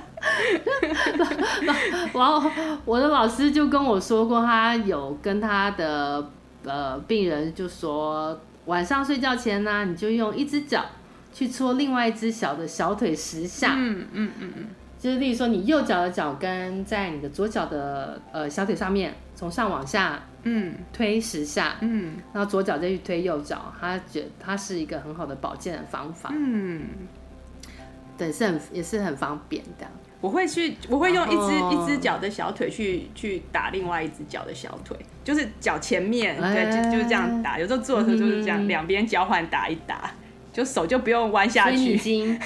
[2.14, 2.50] 然后
[2.84, 6.30] 我的老师就跟我说过，他有跟他的
[6.64, 10.86] 呃病人就说，晚上睡觉前呢、啊，你就用一只脚
[11.34, 13.74] 去搓另外一只小的小腿十下。
[13.76, 14.66] 嗯嗯嗯嗯。
[15.04, 26.84] 就是例如说，你右脚的脚跟在你的左脚的呃小腿上面，从上往下，嗯，推十下，嗯，然后左脚再去推右脚，他觉得它是一个很好的保健的方法，嗯，
[28.16, 29.86] 对，是很也是很方便的。
[30.22, 37.58] 我会去，我会用一只一只脚的小腿去去打另外一只脚的小腿，就是脚前面，对，就就是这样打。
[37.58, 40.10] 有时候做的时候就是这样，两边交换打一打。
[40.50, 42.38] 就手就不用弯下去，已经，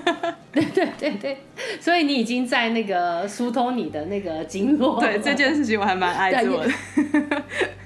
[0.54, 1.38] 对对对对，
[1.80, 5.00] 所以你已经在那个疏通你的那个经络。
[5.00, 6.70] 对这件事情我还蛮爱做的。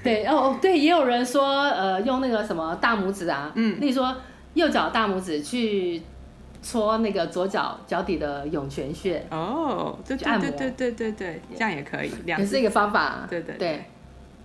[0.04, 4.14] 对 哦对，也有人说呃用那个什么大拇指啊，嗯，例如说
[4.54, 6.02] 右脚大拇指去
[6.62, 13.26] 搓那个左脚脚底的涌泉穴哦，就按摩，对对对对对，这样也可以，也是一个方法。
[13.28, 13.85] 对对对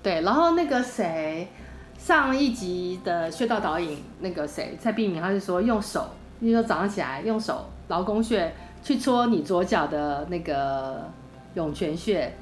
[0.02, 1.48] 对，然后那个谁。
[1.96, 6.06] 上一集的穴道导引，那个谁蔡碧明，他是说用手，
[6.44, 8.54] 你说早上起来用手劳宫穴
[8.84, 11.10] 去搓你左脚的那个
[11.54, 12.34] 涌泉穴，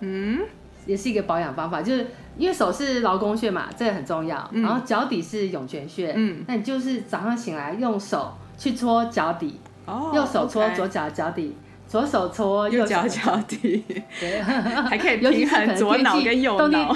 [0.00, 0.40] 嗯，
[0.84, 11.48] 也是一个保养方法，就是因为手是劳宫穴嘛，这个很重要，嗯、然后脚底是涌泉穴，嗯，那你就是早上醒来用手去搓脚底，哦，右手搓左脚脚底。
[11.48, 13.82] Okay 左手搓右脚脚底，
[14.20, 16.94] 对，还可以平衡左脑跟右脑。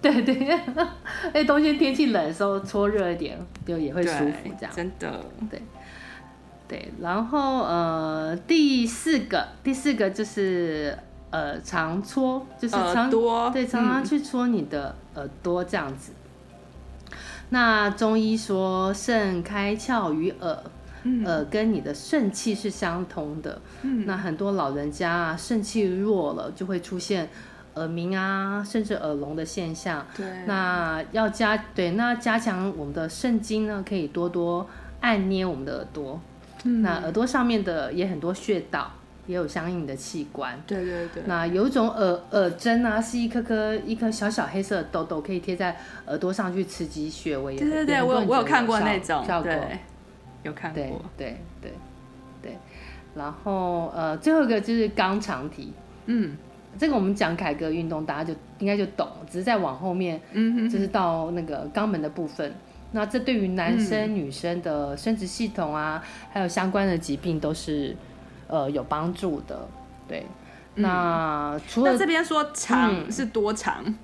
[0.00, 0.58] 对 对，
[1.34, 4.50] 哎，冬天天气冷的时候搓热一点，就也会舒服。
[4.58, 5.60] 这样真的，对
[6.66, 6.90] 对。
[7.02, 10.98] 然后呃，第四个，第四个就是
[11.28, 16.12] 呃，常搓，就是常多对，常常去搓你的耳朵这样子。
[17.10, 17.16] 嗯、
[17.50, 20.58] 那中医说，肾开窍于耳。
[21.02, 23.60] 嗯、呃，跟你的肾气是相通的。
[23.82, 27.28] 嗯，那很多老人家啊，肾气弱了，就会出现
[27.74, 30.06] 耳鸣啊，甚至耳聋的现象。
[30.16, 34.68] 对，那要加对，那加强我们的肾经呢，可以多多
[35.00, 36.20] 按捏我们的耳朵。
[36.64, 38.92] 嗯，那耳朵上面的也很多穴道。
[39.26, 41.22] 也有相应的器官，对对对。
[41.26, 47.54] 那有一种耳耳针啊，是一颗颗一颗小小黑色的痘痘，可以贴在耳朵上去刺激穴位。
[47.54, 49.52] 对对对，我有我有看过那种效果，
[50.42, 50.80] 有看过。
[50.80, 51.72] 对对对
[52.42, 52.56] 对。
[53.14, 55.72] 然后呃，最后一个就是肛肠体，
[56.06, 56.36] 嗯，
[56.78, 62.54] 这个我们讲凯格运动，大家就应该就懂，只是再往后面，嗯，就是到那个肛门的部分。
[62.92, 67.96] 那这对于男生、嗯、女生的生殖系统啊，还有相关的疾病都是。
[68.52, 69.68] 呃，有帮助的，
[70.08, 70.26] 对。
[70.74, 73.76] 嗯、那除了那这边说长是多长？
[73.86, 73.96] 嗯、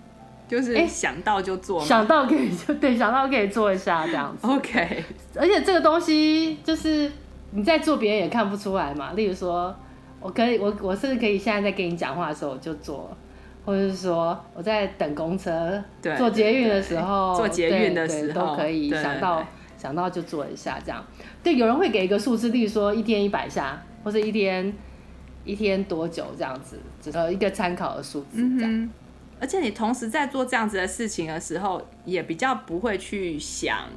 [0.48, 4.46] 就是想到就做，想到可以就 对，想到可以做一下这样子。
[4.46, 5.04] OK。
[5.34, 7.10] 而且这个东西就是
[7.50, 9.12] 你在做，别人也看不出来嘛。
[9.12, 9.74] 例如说，
[10.20, 13.16] 我可以，我我甚至可以现在在跟你讲话的时候我就做，
[13.64, 19.44] 或者是说我在等公车、对坐捷运的时候、坐捷运的时候都可以想到
[19.76, 21.04] 想到就做一下这样。
[21.42, 23.82] 对，有人会给一个数字，例如说一天一百下。
[24.04, 24.72] 或者一天
[25.44, 28.72] 一天多久这样子，只是一个参考的数字这样。
[28.72, 28.88] 嗯，
[29.40, 33.88] 而且你同时在做这样子的事情的时候，也比较不会去想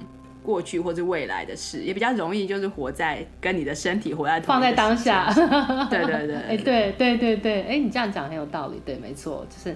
[0.43, 5.31] 过去或者未来的事，也比较容易就是活在跟你的身体活在同放在当下。
[5.89, 9.75] 对对对， 哎，对对对对，哎，你这样讲很有道理，对，没错，就是。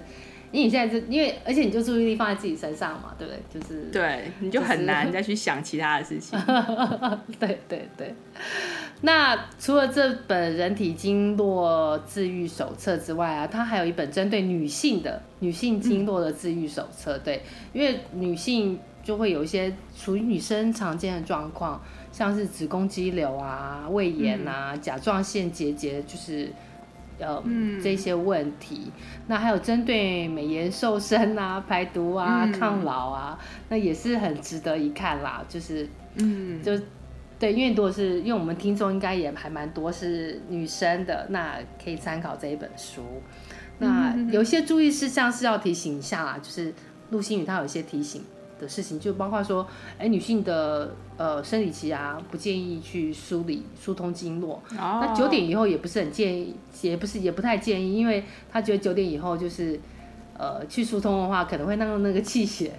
[0.54, 3.60] 因为你现在是因为，而且你就注意力放在自己身上嘛，对不对？
[3.60, 6.38] 就是对，你就很难再去想其他的事情。
[7.40, 8.14] 对对对。
[9.00, 17.16] 那除了这本人体经络治愈手册之外啊，它还有一本针对女性的女性经络的治愈手册。
[17.16, 26.48] 嗯、对，因为女性就会有一些属于女生常见的状况，像是子宫肌瘤啊、胃炎啊、嗯、甲状腺结节，就是。
[27.18, 28.90] 呃，嗯、这些问题，
[29.26, 35.44] 那还有针对美颜瘦身啊、排毒啊、嗯、抗老啊，那也是很值得一看啦。
[35.48, 36.72] 就是，嗯，就
[37.38, 43.02] 对，因为如果是因为我们听众应该也还蛮多是女生的，那可以参考这一本书。
[43.78, 46.72] 那有些注意事项是要提醒一下啦，就是
[47.10, 48.22] 陆星宇他有一些提醒。
[48.58, 49.66] 的事情就包括说，
[49.98, 54.62] 哎，女性的呃生理期啊，不建议去梳理疏通经络。
[54.70, 55.02] Oh.
[55.02, 59.78] 那九点以后也不是很建议，也不是也不太建议，因为他觉得九点以后就是
[60.38, 62.72] 呃去疏通的话，可能会让那个气血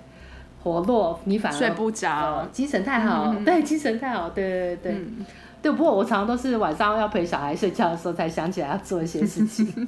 [0.64, 4.92] 活络，你反而睡不着，呃，精神太好，嗯、对，精神太好，对对对对。
[4.94, 5.26] 嗯、
[5.62, 9.88] 对，不过我常常都是晚上要陪小孩睡觉的时候才想起来要做一些事情。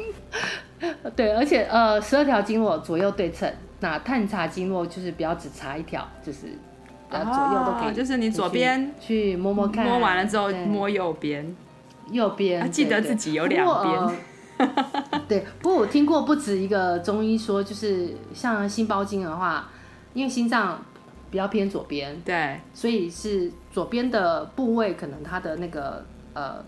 [1.14, 3.52] 对，而且呃，十二条经络左右对称。
[3.80, 6.48] 那探查经络就是不要只查一条，就是
[7.08, 11.56] 呃左右都可以，哦、就是你左边去摸摸看，摸完了之后摸右边，
[12.10, 14.68] 右边、啊、记得自己有两边。
[15.26, 19.70] 对，不过我听过不止一个中医说，就是像心包经的话，
[20.12, 20.78] 因为心脏
[21.30, 26.62] 比较偏左边，对，所以是左边的部位可能它的那个呃，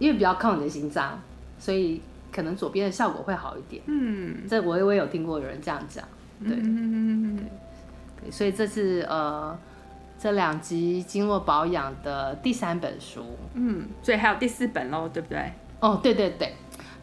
[0.00, 1.20] 因为比较靠你的心脏，
[1.58, 2.02] 所以。
[2.34, 6.04] 可能左边的效果会好一点，嗯，这我也我也有听过有人这样讲，
[6.42, 7.44] 对，嗯、对，
[8.22, 9.56] 对，所以这是呃
[10.18, 15.52] 这两集经络保养的第三本书，嗯，所以还有第四本喽，对不对？
[15.78, 16.54] 哦，对对对，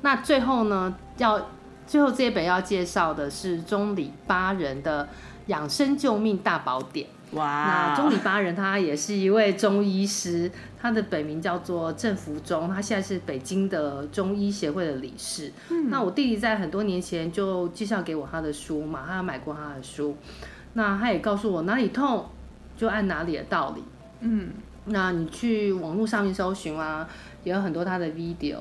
[0.02, 1.48] 那最后呢，要
[1.88, 5.08] 最后这一本要介绍的是中里八人的
[5.46, 7.08] 养生救命大宝典。
[7.32, 7.94] 哇！
[7.94, 15.52] 那中里巴人他也是一位中医师，他的本名叫做郑福忠，他现在是北京的中医协会的理事。
[15.70, 20.16] 嗯，那我弟弟在很多年前就介绍给我他的书嘛，他买过他的书，
[20.74, 22.26] 那他也告诉我哪里痛
[22.76, 23.84] 就按哪里的道理。
[24.20, 24.50] 嗯，
[24.86, 27.08] 那你去网络上面搜寻啊，
[27.44, 28.58] 也有很多他的 video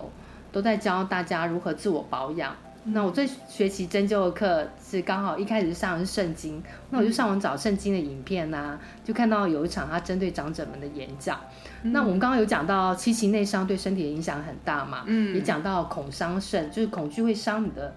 [0.52, 2.54] 都在教大家如何自我保养。
[2.82, 11.38] 那我这学期针灸的课是刚好一开始上的是圣经，那我就上网找圣经的影片啊，就看到有一场他针对长者们的演讲。
[11.82, 17.94] 嗯、那我们刚刚有讲到七情内伤对身体的影响很大嘛，嗯，也讲到恐伤肾，就是恐惧会伤你的，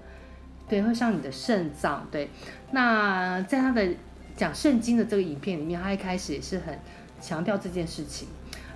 [0.67, 2.05] 对，会伤你的肾脏。
[2.11, 2.29] 对，
[2.71, 3.87] 那在他的
[4.35, 6.77] 讲圣经的这个影片里面，他一开始也是很
[7.21, 8.27] 强调这件事情。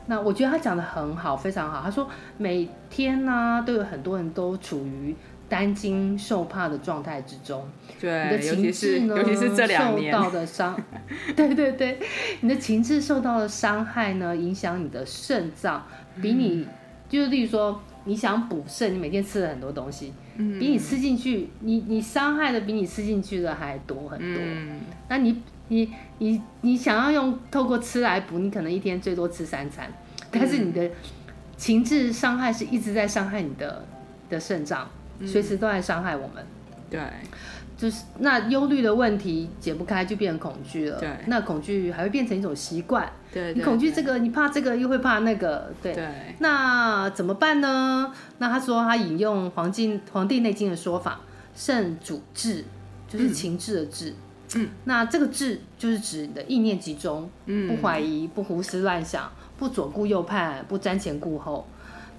[0.05, 1.81] 那我觉得他讲的很好，非常好。
[1.81, 5.13] 他说每天呢、啊、都有很多人都处于。
[5.49, 7.65] 担惊受怕的状态之中，
[7.99, 10.13] 对，你的情志呢，尤其是这两年。
[10.13, 10.79] 受到的伤，
[11.35, 11.99] 对对对，
[12.41, 15.85] 你的情志受到的伤害呢，影响你的肾脏，
[16.21, 16.67] 比你、嗯、
[17.07, 24.43] 就是例如说，你想补肾，你每天吃了很多东西，嗯、比你吃进去，你你伤害的比你吃进去的还多很多。
[24.43, 29.89] 嗯、那你你你你想要用透过吃来补，你可能一天最多吃三餐，
[30.29, 30.89] 但是你的
[31.55, 33.85] 情志伤害是一直在伤害你的
[34.29, 34.89] 的肾脏，
[35.25, 36.45] 随时都在伤害我们。
[36.89, 36.99] 对。
[37.77, 40.99] 就是那忧虑的问题解不开，就变成恐惧了。
[40.99, 43.07] 对，那恐惧还会变成一种习惯。
[43.31, 45.71] 对，你恐惧这个，你怕这个，又会怕那个。
[45.79, 45.93] 对。
[45.93, 46.07] 对。
[46.39, 48.11] 那怎么办呢？
[48.39, 51.19] 那他说他引用《黄经》《黄帝内经》的说法，
[51.55, 52.65] 肾主志，
[53.07, 54.15] 就是情志的志。
[54.55, 54.69] 嗯。
[54.85, 61.67] 那这个志就是指你的意念集中，嗯，不怀疑，不胡思乱想，不左顾右盼，不瞻前顾后。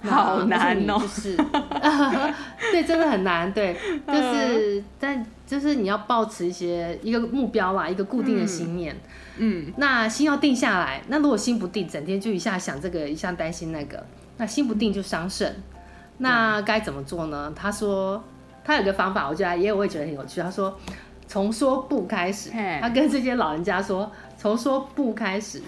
[0.03, 0.97] 好难哦。
[0.99, 1.37] 就是。
[2.71, 3.51] 对，真的很难。
[3.51, 3.75] 对，
[4.07, 5.25] 就是但。
[5.49, 8.95] 就是你要保持一些一个目标啦，一个固定的信念。
[9.37, 11.01] 嗯，嗯，那心要定下来。
[11.07, 14.05] 那如果心不定，整天就一下想这个，一下担心那个，
[14.37, 15.55] 那心不定就伤肾。
[16.19, 17.51] 那该怎么做呢？
[17.55, 18.23] 他说
[18.63, 20.39] 他有个方法，我觉得也我也觉得很有趣。
[20.39, 20.77] 他说
[21.25, 25.59] 从说不开始，他跟这些老人家说，从说不开始，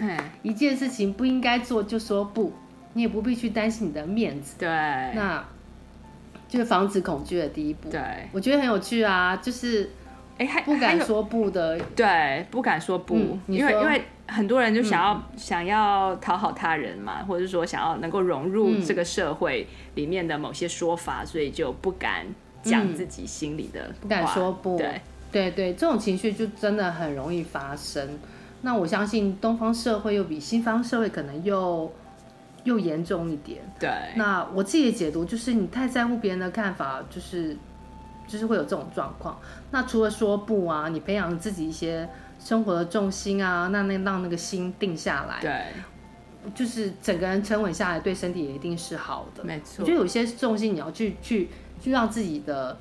[0.43, 2.53] 一件事情不应该做就说不，
[2.93, 4.55] 你也不必去担心你的面子。
[4.59, 5.43] 对，那。
[6.51, 7.89] 就是防止恐惧的第一步。
[7.89, 8.01] 对，
[8.33, 9.89] 我觉得很有趣啊，就是，
[10.37, 19.65] 哎，还不敢说不的，对，不敢说不，嗯、因为因为很多人就想要、嗯、想要讨好他人嘛，或者是说想要能够融入这个社会
[19.95, 22.25] 里面的某些说法，嗯、所以就不敢
[22.61, 28.05] 讲自己心里的、嗯，不敢说不，对，对对，这种情绪就真的很容易发生。
[28.63, 31.89] 那我相信东方社会又比西方社会可能又。
[32.63, 33.89] 又严重一点，对。
[34.15, 37.57] 那我自己的解读就是，你太在乎别人的看法，就是
[38.27, 39.39] 就是会有这种状况。
[39.71, 42.07] 那除了说不啊，你培养自己一些
[42.39, 49.43] 生活的重心啊，那那让那个心定下来，对，就是整个人沉稳下来，对身体也一定是好的。
[49.43, 49.83] 没错。
[49.83, 51.49] 我觉得有些重心你要去去
[51.81, 52.77] 去让自己的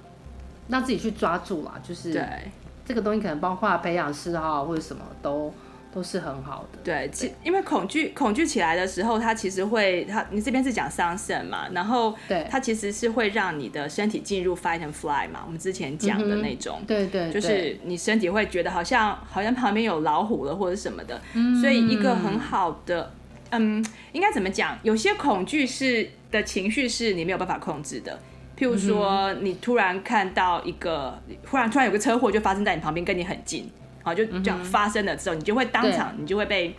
[0.68, 2.50] 让自己去抓住啦，就是对
[2.84, 5.52] 这个东西可能包括培养嗜好或者什么都。
[5.93, 23.12] 都是很好的，对，其因为恐惧恐惧起来的时候，它其实会，它你这边是讲伤肾嘛，然后对，它其实是会让你的身体进入 fight and fly 嘛，我们之前讲的那种，嗯、对，对对，就是你身体会觉得好像好像旁边有老虎了或者什么的，嗯、所以一个很好的，
[23.51, 24.78] 嗯，应该怎么讲？
[24.82, 28.16] 有些恐惧是的情绪是你没有办法控制的，
[28.57, 31.20] 譬如说你突然看到一个，
[31.51, 33.68] 忽然突然有个车祸就发生在你旁边，跟你很近。
[34.03, 36.74] 好，就这样发生了之后，嗯、你就会当场，你就会被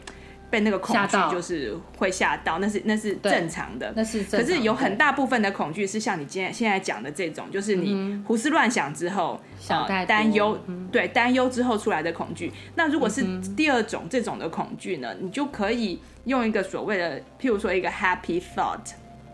[0.50, 3.94] 被那个恐惧，就是会吓到，那是那是正常的。
[3.96, 4.44] 那是正常的。
[4.44, 10.60] 可是有很大部分的恐惧是像你今天现在讲的这种，就是你胡思乱想之后，想担忧，
[10.92, 12.52] 对，担忧之后出来的恐惧。
[12.76, 13.24] 那如果是
[13.56, 18.94] 第二种这种的恐惧呢，你就可以用一个所谓的，譬如说一个 happy thought。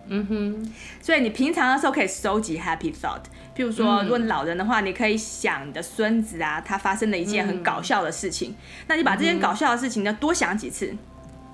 [0.09, 3.21] 嗯哼，所以你平常的时候可以收集 happy thought，
[3.55, 8.55] 譬如说，如果老人的话，你可以想你的孙子啊，他发生了一件很搞笑的事情，
[8.87, 10.93] 那你把这件搞笑的事情呢多想几次，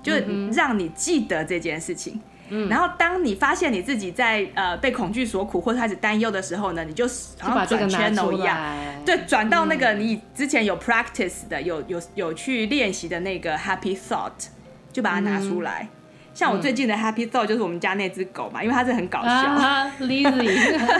[0.02, 0.12] 就
[0.52, 2.20] 让你记得这件事情。
[2.50, 2.68] 嗯。
[2.68, 7.06] 然后当你发现你自己在呃被恐惧所苦或者开始担忧的时候呢，你就
[7.40, 8.58] 好像转圈一样，
[9.04, 14.48] 对，转到那个你之前有 practice 的、有有有去练习的那个 happy thought，
[14.92, 15.88] 就把它拿出来。
[16.34, 19.30] 像我最近的 Happy Thought 就是我们家那只狗嘛，因为它是很搞笑
[20.00, 20.52] ，Lily，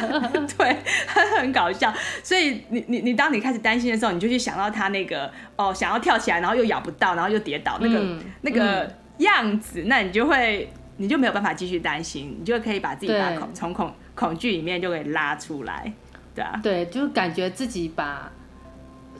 [0.57, 0.77] 对，
[1.09, 15.93] 它很搞笑，所以你你你当你开始担心的时候，你就去想到它那个哦，想要跳起来，然后又咬不到，然后又跌倒那个、嗯、那个样子，嗯、那你就会你就没有办法继续担心，你就可以把自己把恐从恐恐惧里面就给拉出来，
[16.33, 18.31] 对啊，对，就感觉自己把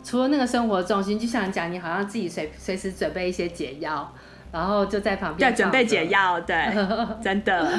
[0.05, 4.15] 除了那个生活重心，就像讲，你好像自己随随时准备一些解药。
[4.55, 6.57] 然后就在旁边，对，准备解药，对，
[7.21, 7.77] 真的，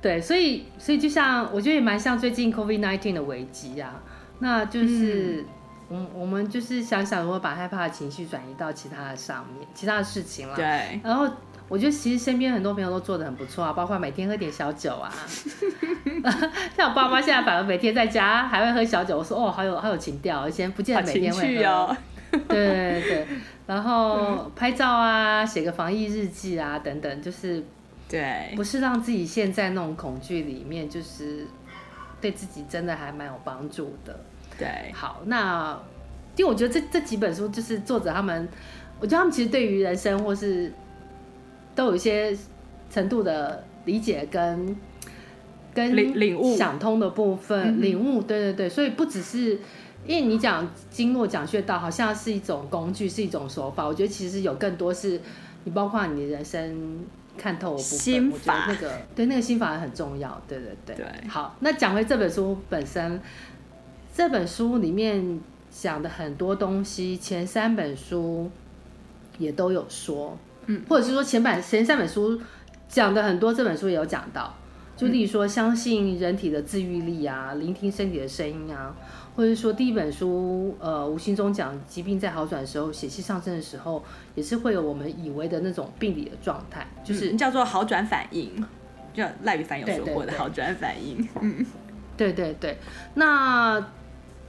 [0.00, 4.00] 对，所以，所以就像我觉得也蛮像最近 COVID nineteen 的危机啊，
[4.38, 5.44] 那就是，
[5.88, 11.00] 我、嗯、我们就是想想如何把害怕的情绪转移到其他的上面，其他的事情了，对。
[11.02, 11.28] 然后
[11.68, 15.10] 我觉得其实身边很多朋友都做的很不错啊，包括每天喝点小酒啊，
[16.76, 21.96] 像我爸妈现在反而每天在家还会喝小酒，我说哦，好有好有情调，以前不见得每天会喝，哦、
[22.48, 23.26] 对对对。
[23.66, 27.60] 然后拍照啊，写个防疫日记啊，等等，就是，
[28.08, 31.44] 对，不是让自己陷在那种恐惧里面，就是
[32.20, 34.20] 对自己真的还蛮有帮助的。
[34.56, 35.76] 对，好，那
[36.36, 38.48] 因为我觉得这这几本书就是作者他们，
[39.00, 40.72] 我觉得他们其实对于人生或是
[41.74, 42.36] 都有一些
[42.88, 44.76] 程度的理解跟
[45.74, 49.58] 跟领领悟、想通的部分，领悟，对对对，所以不只是。
[50.06, 53.84] 因为你讲经络讲穴道好像是一种工具，是一种手法。
[53.84, 55.20] 我觉得其实有更多是，
[55.64, 57.04] 你包括你的人生
[57.36, 57.98] 看透的部分。
[57.98, 60.40] 心法我觉得那个对那个心法很重要。
[60.46, 60.96] 对对对。
[60.96, 61.28] 对。
[61.28, 63.20] 好，那讲回这本书本身，
[64.14, 65.40] 这本书里面
[65.70, 68.50] 讲的很多东西，前三本书
[69.38, 72.40] 也都有说，嗯，或者是说前版前三本书
[72.88, 74.54] 讲的很多，这本书也有讲到，
[74.96, 78.94] 就例如说相信人体的自愈力啊，聆听身体的声音啊。
[79.36, 84.02] 或者说第一本书，呃，无形中讲疾病在好转的时候，血气上升的时候，
[84.34, 88.50] 也是会有我们以为的那种病理的状态，就是、嗯、叫做好转反应，
[89.12, 91.28] 叫赖宇凡有说过的好转反应。
[91.42, 91.66] 嗯，
[92.16, 92.78] 对对对。
[93.12, 93.86] 那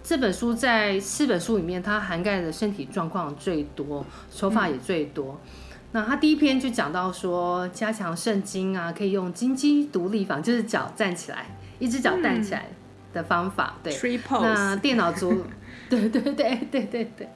[0.02, 5.38] 这本书在四本书里面，它涵盖的身体状况最多，手法也最多。
[5.44, 5.50] 嗯、
[5.92, 11.46] 那他第一篇就讲到说，加强肾经啊，可以用金鸡独立法，就是脚站起来，
[11.78, 12.68] 一只脚站起来。
[12.70, 12.76] 嗯
[13.18, 14.42] 的方法对，Tree pose.
[14.42, 15.44] 那电脑族，
[15.90, 17.28] 对对对对对对，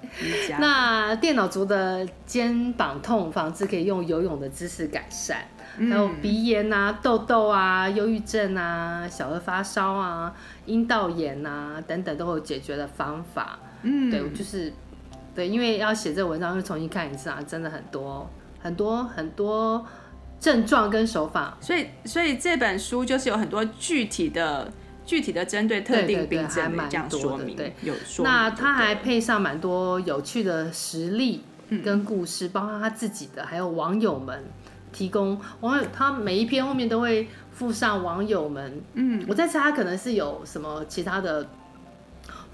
[0.60, 10.34] 那电脑族的肩膀痛，防治可以用游泳的姿势改善，嗯、还有鼻炎啊、痘痘啊、忧郁症啊、小儿发烧啊、
[10.68, 13.58] 阴道炎啊等等都有解决的方法。
[13.82, 14.72] 嗯，对，就是
[15.34, 18.30] 对，因为要写这个文章，又重新看一次啊，真的很多
[18.60, 19.84] 很多很多
[20.40, 24.72] 症状跟手法，所以所以这本书就是有很多具体的。
[25.12, 28.24] 具体的针对特定病症这样说明，对，有说。
[28.24, 31.44] 那他还配上蛮多有趣的实例
[31.84, 34.42] 跟故事，包括他自己的，还有网友们
[34.94, 38.82] 提供网友，他每一篇后面都会附上网友们。
[38.94, 41.46] 嗯，我在猜他可能是有什么其他的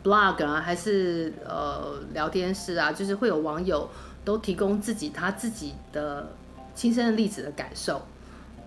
[0.04, 3.88] blog 啊，还是呃聊天室啊，就是会有网友
[4.26, 6.28] 都提供自己他自己的
[6.74, 8.02] 亲身的例子的感受，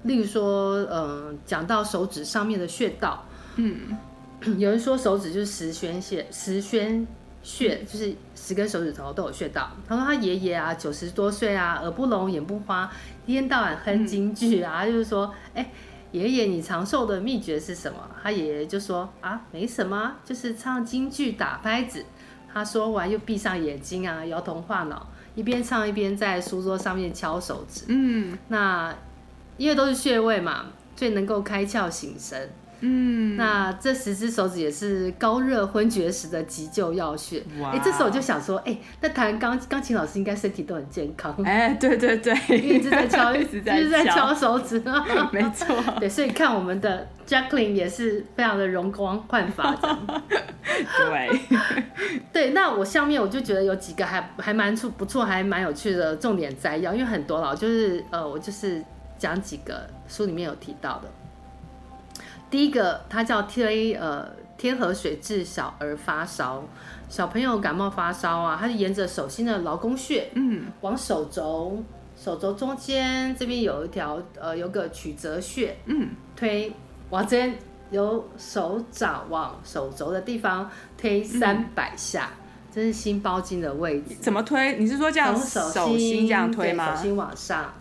[0.05, 3.25] 例如说，嗯，讲到手指上面的穴道。
[3.61, 7.07] 嗯， 有人说手指就是十宣穴，十宣
[7.43, 9.71] 穴就是十根手指头都有穴道。
[9.87, 12.91] 他说他爷爷啊，九十多岁啊，耳不聋，眼不花，
[13.27, 15.71] 一天到晚哼京剧啊，嗯、就是说，哎，
[16.13, 17.99] 爷爷你长寿的秘诀是什么？
[18.23, 22.05] 他爷爷就说啊，没什么，就是唱京剧打拍子。
[22.53, 27.85] 他说完又闭上眼睛啊，摇头晃脑，一边唱一边在书桌上面敲手指。
[27.89, 28.93] 嗯，那
[29.57, 32.51] 因为都是穴位嘛，最能够开窍醒神。
[32.81, 37.43] 嗯，那这十只手指也是高热昏厥时的急救要穴。
[37.63, 41.35] 哎、欸，这时候我就想说，哎、欸，那弹钢钢琴老师应该身体都很健康。
[41.45, 44.83] 哎、欸，对对对，一直在敲，一直在，在敲手指。
[45.31, 49.77] 没错，对，所以看我们的 Jacqueline 也是非常的容光焕发。
[50.73, 51.41] 对，
[52.33, 58.83] 对，那我下面我就觉得有几个还还蛮出不错，还蛮有趣的重点摘要，因为很多了，就是呃，我就是
[59.19, 61.11] 讲几个书里面有提到的。
[62.51, 64.29] 第一个，它叫推呃
[64.59, 66.65] 天河水治小儿发烧，
[67.09, 71.83] 小朋友感冒发烧啊，它是沿着手心的劳宫穴，嗯，往手肘
[72.17, 76.73] 手肘中间这边有一条呃有个曲泽穴，嗯，推
[77.11, 77.57] 往这边
[77.91, 84.17] 由手掌往手肘的地方推三百下，嗯、这是心包经的位置。
[84.21, 84.77] 怎么推？
[84.77, 86.95] 你是说这样手手心这样推吗？
[86.97, 87.73] 手心往上。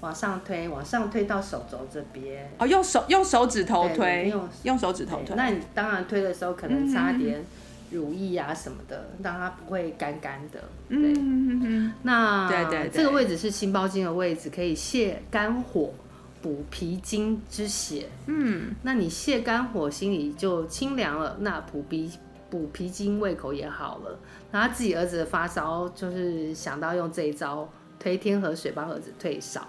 [0.00, 2.50] 往上推，往上推到手肘这边。
[2.58, 5.36] 哦，用手用手指头推，用用手指头推。
[5.36, 7.44] 那你当然推的时候可能擦点
[7.90, 10.60] 乳液啊什么的，让它不会干干的。
[10.88, 15.92] 对，嗯嗯那对对，这个位置是心包经的位置，可以泻肝火、
[16.40, 18.08] 补脾经之血。
[18.26, 22.10] 嗯，那你泻肝火，心里就清凉了，那补脾
[22.48, 24.18] 补脾经，胃口也好了。
[24.50, 29.66] 那他自己儿子的发烧，就是想到用这一招推天河水帮儿子退烧。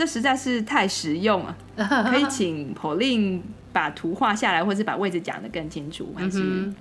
[0.00, 1.54] 这实在是太实用了，
[2.10, 6.72] 可以请 Pauline 把图画下来，或者把位置讲得更清楚，还是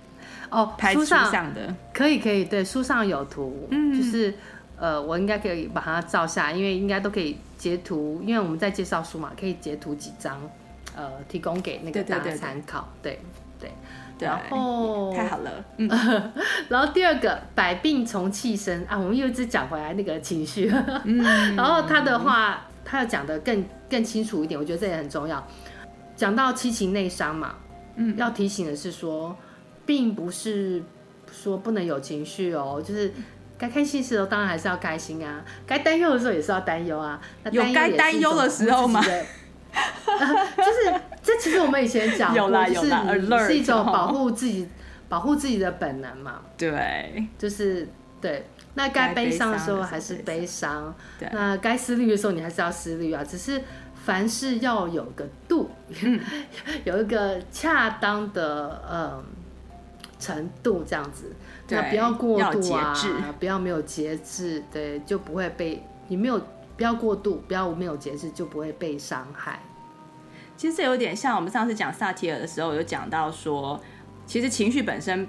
[0.50, 1.76] 哦，拍书上的。
[1.94, 4.34] 可以可以，对，书上有图，嗯，就是
[4.78, 10.40] 呃，我应该可以把它照下，因为应该都可以截图，因为我们在介绍书嘛，可以截图几张，
[10.96, 13.20] 呃，提供给那个大家参考，对
[13.60, 13.70] 对，
[14.18, 15.90] 对，然后太好了， 嗯，
[16.70, 20.72] 然后第二个百病从气生啊，我们又一直讲回来那个情绪，
[21.04, 21.22] 嗯，
[21.58, 22.62] 然后他的话。
[22.90, 25.46] 他要讲的更更清楚一点，我觉得这也很重要。
[26.16, 27.56] 讲到七情内伤嘛，
[27.98, 29.38] 嗯，要提醒的是说，
[29.86, 30.82] 并不是
[31.32, 33.14] 说不能有情绪哦，就是
[33.60, 37.22] 该开心的时候当然还是要开心啊，该担忧的时候也是要担忧啊。
[37.52, 39.00] 有该担忧的时候吗？
[39.06, 44.68] 就是这其实我们以前讲过，是是一种保护自己、
[45.08, 46.42] 保护自己的本能嘛。
[46.58, 47.88] 对，就是
[48.20, 48.48] 对。
[48.80, 50.96] 那该悲伤的时候还是悲伤，
[51.34, 53.22] 那该思虑的时候你还是要思虑啊。
[53.22, 53.62] 只是
[54.06, 55.70] 凡事要有个度，
[56.02, 56.18] 嗯、
[56.86, 59.22] 有一个恰当的呃
[60.18, 61.36] 程度这样子，
[61.68, 62.96] 那不要过度啊，
[63.38, 66.42] 不要没有节制，对，就不会被你没有
[66.78, 69.60] 不要过度，不要没有节制，就不会被伤害。
[70.56, 73.78] 其实这有点像我们上次讲萨提尔的时候有讲到说，
[74.26, 75.28] 其实情绪本身。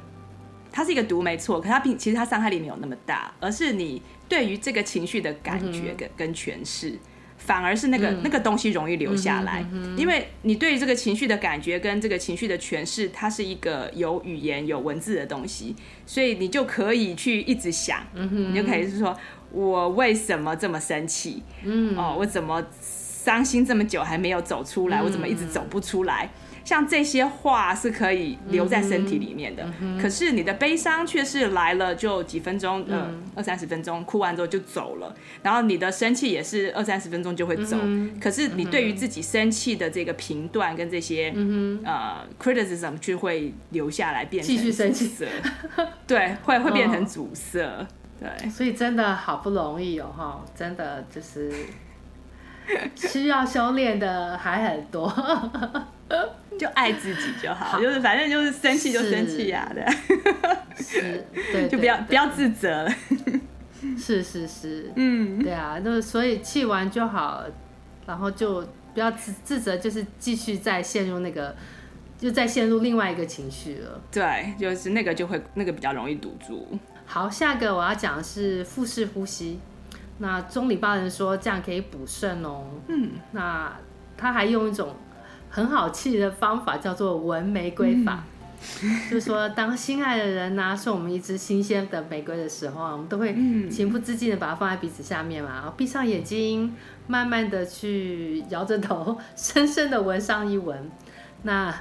[0.73, 6.99] 它是一个毒没错，可它并其实它伤害力没有那么大，而是你对于这个情绪的感觉跟跟诠释。
[7.43, 19.17] 反而是那个、嗯、那个东西容易留下来，嗯嗯、因为你对于这个情绪的感觉跟这个情绪的诠释，它是一个有语言、有文字的东西，所以你就可以去一直想，嗯、你就可以是说，
[19.53, 21.43] 我为什么这么生气？
[21.65, 25.01] 嗯，哦，我怎么伤心这么久还没有走出来？
[25.01, 26.31] 嗯、我怎么一直走不出来？
[26.65, 35.15] 像这些话是可以留在身体里面的，嗯、可是你的悲伤却是来了就几分钟，嗯、呃，二三十分钟，哭完之后就走了。
[35.43, 45.11] 然后你的生气也是二三十分钟就会走，嗯、可是你对于自己生气的这个评断跟这些、嗯、呃 criticism 就会留下来，变成继续生气，
[46.07, 47.87] 对，会会变成阻塞，哦、
[48.21, 51.53] 对，所以真的好不容易哦，哈，真的就是
[52.95, 55.13] 需要修炼的还很多。
[56.59, 57.81] 就爱自己就好，好。
[57.81, 59.85] 就是反正就是生气就生气呀，对，
[60.77, 62.83] 是，对，就不要不要自责。
[62.83, 62.91] 了，
[63.97, 67.45] 是是是，嗯，对啊，就是所以气完就好，
[68.07, 68.61] 然后就
[68.93, 71.57] 不要自自责，就是继续再陷入那个，
[72.19, 76.79] 就再陷入另外一个情绪了，对，就是那个就会那个比较容易堵住。
[77.07, 79.59] 好，下个我要讲的是腹式呼吸，
[80.19, 83.75] 那中里巴人说这样可以补肾哦，嗯，那
[84.19, 84.95] 他还用一种。
[85.51, 88.23] 很好气的方法叫做闻玫瑰法，
[88.83, 93.35] 嗯、 就是说，当心爱的人拿、啊、送我们一支新鲜的玫瑰的时候啊，我们都会
[93.69, 96.75] 情不自禁的把它放在鼻子下面嘛，然后闭上眼睛，
[97.07, 100.91] 慢慢的去摇着头， 深深的闻上一闻。
[101.43, 101.75] 那，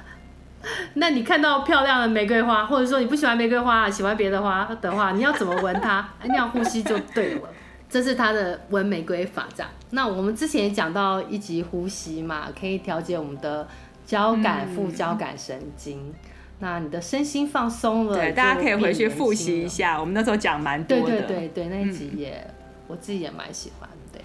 [0.94, 6.08] 那你看到漂亮的玫瑰花，或者说你不喜欢玫瑰花，喜欢别的花的话，你要怎么闻它？
[6.24, 7.42] 那样呼吸就对了。
[7.90, 9.68] 这是它的闻玫瑰法，这样。
[9.90, 13.66] 那我们之前也讲到一级呼吸嘛，可以调节我们的
[14.06, 15.98] 交感副交感神经。
[15.98, 16.14] 嗯、
[16.60, 19.98] 那你的身心放松了，对，大家可以回去复习一下。
[19.98, 22.54] 我们那时候讲蛮多的，对对对对，那一集也、嗯、
[22.86, 24.22] 我自己也蛮喜欢对。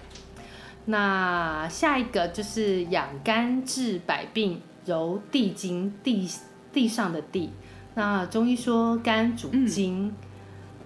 [0.84, 6.30] 那下一个就是养肝治百病，揉地经，地
[6.72, 7.50] 地上的地。
[7.96, 10.06] 那中医说肝主筋。
[10.06, 10.14] 嗯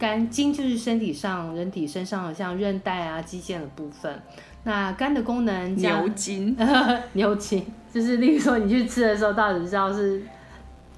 [0.01, 4.19] 肝筋就是身体上人体身上的像韧带啊、肌腱的部分。
[4.65, 6.57] 那肝的功能，牛筋，
[7.13, 10.23] 牛筋就是，例如说你去吃的时候，到底知道是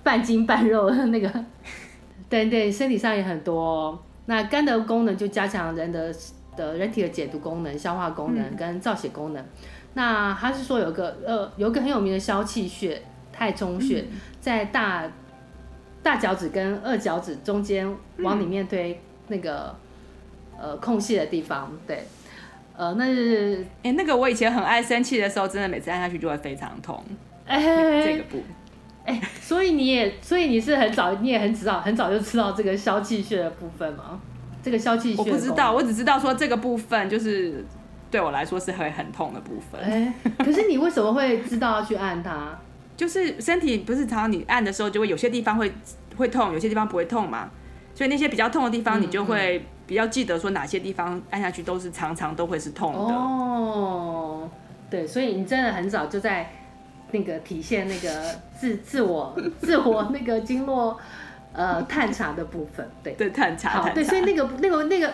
[0.04, 1.44] 半筋半肉的那个。
[2.30, 3.98] 对对，身体上也很多哦。
[4.26, 6.14] 那肝的功能就加强人的
[6.56, 9.42] 的人体的解毒功能、消化功能跟造血功能。
[9.42, 9.48] 嗯、
[9.94, 15.10] 那他是说有个呃，有个很有名的消气穴太冲穴，嗯、在大。
[16.02, 17.88] 大脚趾跟二脚趾中间
[18.18, 19.74] 往里面推那个、
[20.58, 22.04] 嗯、呃空隙的地方，对，
[22.76, 27.02] 呃，那是哎、欸，那个我以前很爱生气的时候，真的每次按下去就会非常痛。
[27.46, 28.42] 哎、欸，这个部
[29.04, 34.20] 哎、欸，所以你也，所以你是很早，你也很早很早就知道这个消气穴的部分吗？
[34.62, 37.64] 这个消气穴，我不知道，我只知道说这个部分就是
[38.10, 39.80] 对我来说是会很痛的部分。
[39.80, 42.58] 哎、欸，可是你为什么会知道要去按它？
[43.02, 45.72] 就是身体不是常常你按的时候，就会有些地方会
[46.16, 47.50] 会痛，有些地方不会痛嘛。
[47.96, 53.12] 所以那些比较痛的地方，你就会比较记得说哪些地方按下去都是常常都会是痛的。
[53.12, 54.48] 哦，
[54.88, 56.48] 对，所以你真的很早就在
[57.10, 60.96] 那个体现那个自 自我自我那个经络
[61.52, 65.12] 呃探查的部分，对对探查，好，对，所以那个那个那个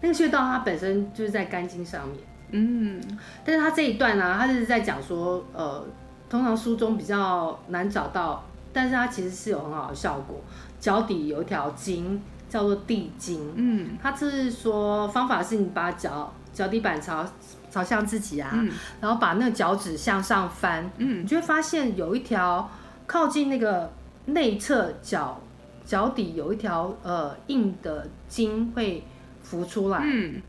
[0.00, 2.18] 那个穴道它本身就是在肝经上面，
[2.50, 3.00] 嗯，
[3.44, 5.86] 但是它这一段呢、啊，它是在讲说呃。
[6.28, 10.40] 通常书中比较难找到，但是它其实是有很好的效果。
[10.78, 17.26] 脚底有一条筋叫做地筋，嗯，它是说方法是你把脚脚底板朝
[17.70, 18.70] 朝向自己啊，嗯、
[19.00, 22.70] 然后把那个脚趾向上翻，嗯，你就会发现有一条
[23.06, 23.90] 靠近那个
[24.26, 25.40] 内侧脚
[25.84, 29.02] 脚底有一条呃硬的筋会
[29.42, 30.40] 浮出来，嗯。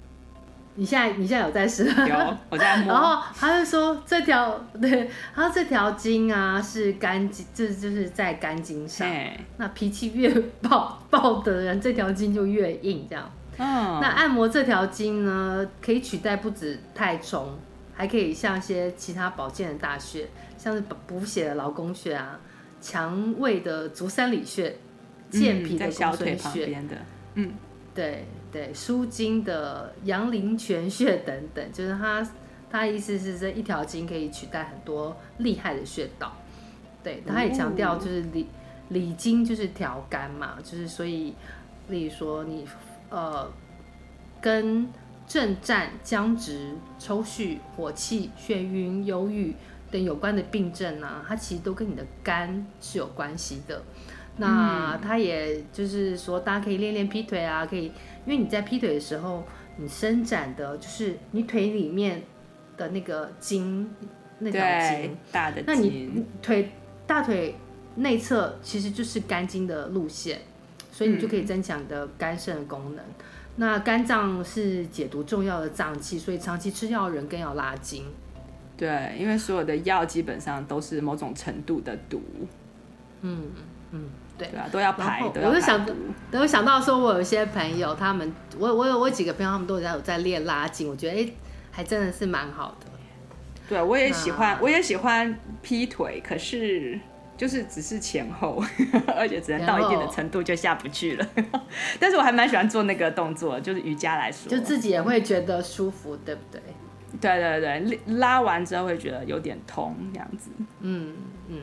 [0.80, 1.84] 你现在你现在有在试？
[1.84, 2.88] 有，我在摸。
[2.94, 9.06] 然后他就说这条对，他说这条筋啊是肝经，这就是在肝经上。
[9.06, 13.30] 嘿那脾气越暴暴的人，这条筋就越硬，这样。
[13.58, 14.00] 嗯。
[14.00, 17.60] 那按摩这条筋呢，可以取代不止太冲，
[17.94, 22.40] 还可以像一些其他保健的大穴，像是补血的劳宫穴啊，
[22.80, 24.78] 强胃的足三里穴，
[25.30, 26.68] 健脾的公孙穴。
[26.68, 26.90] 嗯，
[27.36, 27.52] 嗯
[27.94, 28.26] 对。
[28.52, 32.28] 对，舒筋的阳陵泉穴等等，就是他，
[32.70, 36.36] 他意思是这一条筋可以取代很多厉害的穴道。
[37.04, 38.48] 对，他也强调就是理
[38.90, 41.34] 理经就是调肝嘛，就是所以，
[41.90, 42.66] 例如说你
[43.10, 43.52] 呃
[44.42, 44.88] 跟
[45.28, 49.54] 震颤、僵直、抽搐、火气、眩晕、忧郁
[49.92, 53.84] 等有关的病症啊，它其实都跟你的肝是有关系的。
[54.42, 57.92] 那他也就是说，大家可以练练劈腿啊，可以，
[58.30, 59.44] 因为你在劈腿的时候，
[59.78, 62.22] 你伸展的就是你腿里面
[62.78, 63.90] 的那个筋，
[64.38, 64.62] 那条
[64.92, 66.70] 筋大的筋，那你腿
[67.08, 67.56] 大腿
[67.96, 70.42] 内侧其实就是肝经的路线，
[70.92, 73.04] 所以你就可以增强你的肝肾功能。
[73.04, 73.14] 嗯、
[73.56, 78.04] 那肝脏是解毒重要的脏器，所以长期吃药人更要拉筋。
[78.78, 82.22] 对，因为所有的药基本上都是某种程度的毒。
[83.22, 83.48] 嗯
[83.90, 84.04] 嗯。
[84.40, 85.22] 对，对啊，都要排。
[85.22, 85.86] 我就想，
[86.32, 91.30] 我想到说，我有一些朋友，他们，我我有我有几个朋友，他们都有在有在练拉筋，我觉得哎，
[91.70, 92.88] 还真的是蛮好的。
[93.68, 97.00] 对，我也喜欢，我也喜欢劈腿，可是
[97.38, 98.64] 就是只是前后，
[99.16, 101.28] 而且只能到一定的程度就下不去了。
[102.00, 106.62] 但是我还蛮喜欢做那个动作，就是瑜伽来说，就自己也会觉得舒服，对不对？
[107.20, 110.50] 对对对，拉完之后会觉得有点痛，这样子。
[110.82, 111.16] 嗯
[111.48, 111.62] 嗯。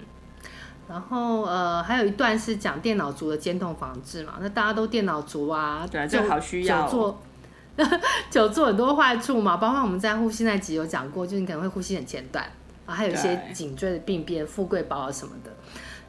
[0.89, 6.83] 然后呃，还有一段是讲电脑族的肩痛防治嘛，那大家都电脑族啊，对啊，就好需要。
[6.85, 7.23] 久坐，
[8.31, 12.45] 久坐很多坏处嘛，包括我们在呼吸那集有讲过，就是你可能会呼吸很前段
[12.87, 15.51] 啊，还有一些颈椎的病变、富贵包啊什么的。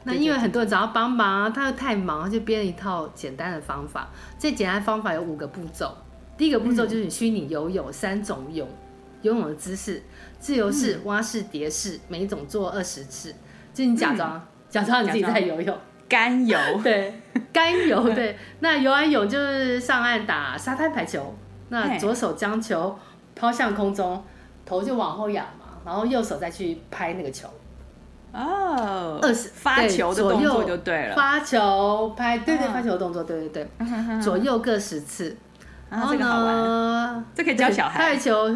[0.04, 4.08] 那因为很多人找他帮忙，他又太忙，他就编了一套简单的方法。
[4.38, 5.92] 这简单方法有五个步骤，
[6.36, 8.68] 第一个步骤就是你虚拟游泳三种泳
[9.22, 10.00] 游泳的姿势，
[10.38, 13.34] 自由式、蛙式、蝶式，每一种做二十次，
[13.74, 14.40] 就你假装。
[14.68, 17.20] 假装你自己在游泳，干游， 对，
[17.52, 18.36] 干游，对。
[18.60, 21.34] 那游完泳就是上岸打沙滩排球，
[21.68, 22.98] 那左手将球
[23.34, 24.22] 抛向空中，
[24.66, 27.48] 头就往后仰嘛，然后右手再去拍那个球。
[28.32, 35.34] 哦，二十发球的动作就对了，发球拍，对对，发球的动作，对对对，左右各十次。
[35.90, 37.98] 然后呢，这可以教小孩。
[37.98, 38.54] 拍球。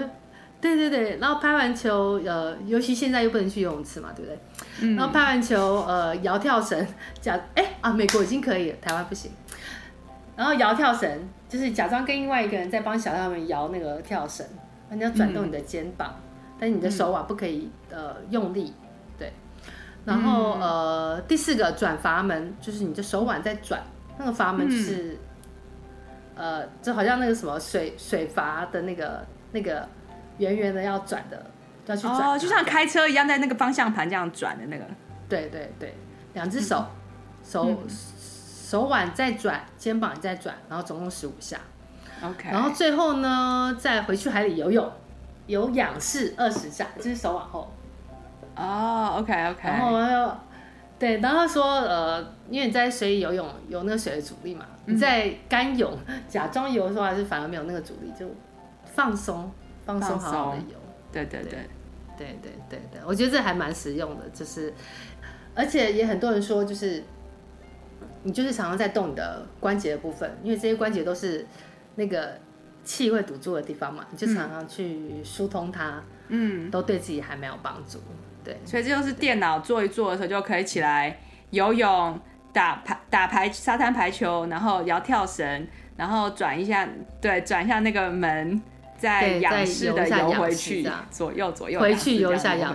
[0.63, 4.39] 对对对，然后拍完球，呃，尤其现在又不能去游泳池嘛，对不对？
[4.81, 6.87] 嗯、然后拍完球，呃，摇跳绳，
[7.21, 9.33] 假哎啊，美国已经可以了，台湾不行。
[10.37, 14.47] 然后摇跳绳就是假装跟另外一个人在帮小朋友们摇那个跳绳，
[14.91, 18.73] 你要转动你的肩膀，嗯、但是你的手腕不可以呃用力，
[19.19, 19.33] 对。
[20.05, 23.83] 然后、嗯、呃，第四个转阀门，就是你的手腕在转，
[24.17, 25.19] 那个阀门就是、
[26.37, 29.89] 嗯、呃，就好像那个什么水水阀的那个那个。
[30.43, 31.47] 圆圆的要转的，
[31.87, 34.85] 要去转，哦，就像开车一样，在那个方向盘这样转的那个。
[35.29, 35.95] 对对对，
[36.35, 41.59] 两只手，嗯、手、嗯、手腕再转，肩膀再转，然后总共十五下。
[42.23, 42.49] OK。
[42.51, 44.93] 然后最后呢，再回去海里游泳，
[45.47, 47.73] 有仰式二十下，就是手往后。
[48.57, 49.69] 哦，OK OK。
[49.69, 50.37] 然后又
[50.99, 52.21] 对，然后说呃，
[52.51, 55.97] 因为你在水里游泳有那个水的阻力嘛，嗯、你在干泳
[56.29, 58.27] 假装游的时候，还是反而没有那个阻力，就
[58.85, 59.51] 放松。
[59.85, 60.79] 放松好好的游，
[61.13, 61.69] 对对对，对。
[62.15, 64.73] 对对对对，我觉得这还蛮实用的，就是，
[65.55, 67.03] 而且也很多人说，就是
[68.23, 71.45] 你就是常常在动你的关节的部分，因为这些关节都是
[71.97, 72.39] 那个
[72.85, 77.99] 气会堵住的地方嘛，你就常常去疏通它，嗯，都对自己还蛮有帮助，
[78.45, 81.19] 对，所以这就是电脑做一做的时候就可以起来
[81.51, 82.21] 游泳、
[82.53, 85.67] 打排、打排沙滩排球，然后摇跳绳，
[85.97, 86.87] 然后转一下，
[87.23, 88.63] 对，转一下那个门。
[89.03, 92.73] 再仰式的游回去，左右左右回去游一下仰，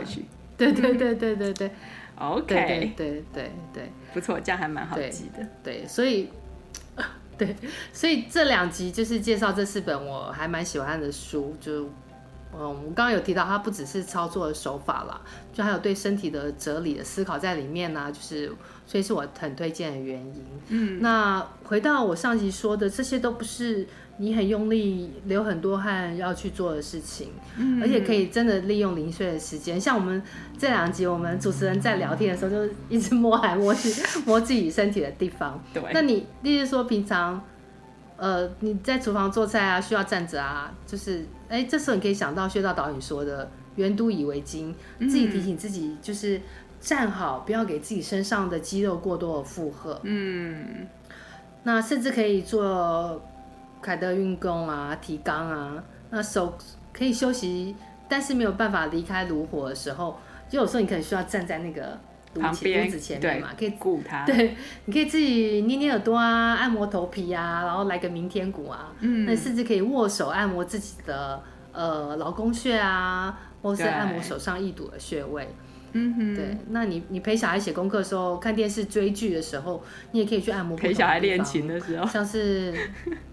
[0.58, 1.72] 对对对对对 对
[2.18, 5.48] ，OK，对对对对，不错，这样还蛮好记的。
[5.64, 6.28] 对，所以
[7.38, 7.56] 对，
[7.94, 11.86] 所以这两集就是介绍这四本我还蛮喜欢的书，就
[12.54, 15.22] 嗯，我刚刚有提到它不只是操作的手法啦，
[15.54, 18.52] 就还有对身体的哲理的思考在里面呢，就是
[18.86, 20.46] 所以是我很推荐的原因。
[20.68, 23.88] 嗯，那回到我上集说的，这些都不是。
[24.20, 29.80] 你很用力，流很多汗要去做的事情，嗯、而且可以真的利用零碎的时间。
[29.80, 30.20] 像我们
[30.58, 33.94] 这两集，我们主持人在聊天的时候，就一直摸来摸去，
[34.26, 35.64] 摸自己身体的地方。
[35.72, 35.84] 对。
[35.94, 37.40] 那你，例如说平常，
[38.16, 46.42] 呃，你在厨房做菜啊，需要站着啊，就是，哎，这时候你可以想到薛道导引说的“圆都以为经”，自己提醒自己，就是
[46.82, 50.02] 站好，不要给自己身上的肌肉过多的负荷。
[50.02, 50.88] 嗯。
[51.62, 53.22] 那甚至可以做。
[53.82, 56.58] 凯德运功啊，提肛啊，那手
[56.92, 57.76] 可以休息，
[58.10, 60.20] 但是没有办法离开炉火的时候，
[60.50, 61.98] 就有时候你可能需要站在那个
[62.34, 64.26] 炉前炉子前面嘛，可以顾它。
[64.26, 64.56] 对，
[64.86, 75.48] 你可以自己捏捏耳朵啊，按摩头皮啊，然后来个明天鼓啊，嗯，那甚至可以握手按摩自己的呃劳宫穴啊，或是按摩手上易堵的穴位。
[76.00, 80.78] 嗯哼，对，那你你陪小孩写功课的时候，看电视追剧的时候，你也可以去按摩。
[80.78, 82.72] 陪小孩练琴的时候，像是，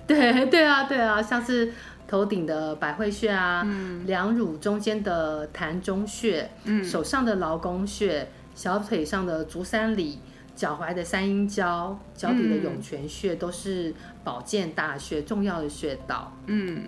[0.07, 1.71] 对对啊对啊，像是
[2.09, 10.19] 头顶的百会穴啊，嗯、两乳中间的膻中穴，嗯、手上的劳宫穴，小腿上的足三里，
[10.55, 13.93] 脚踝的三阴交、脚底的涌泉穴都是
[14.23, 16.33] 保健大穴，重要的穴道。
[16.47, 16.85] 嗯，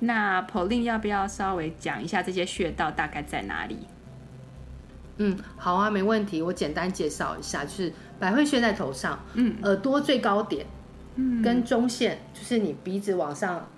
[0.00, 3.78] 那 Pauline 要不要稍微讲一下这些穴道大概在哪里？
[5.20, 6.42] 嗯，好啊，没问题。
[6.42, 10.66] 我简单介绍一下，就是百会穴在头上，嗯，耳朵最高点，
[11.16, 13.68] 嗯，跟中线就是你鼻子往上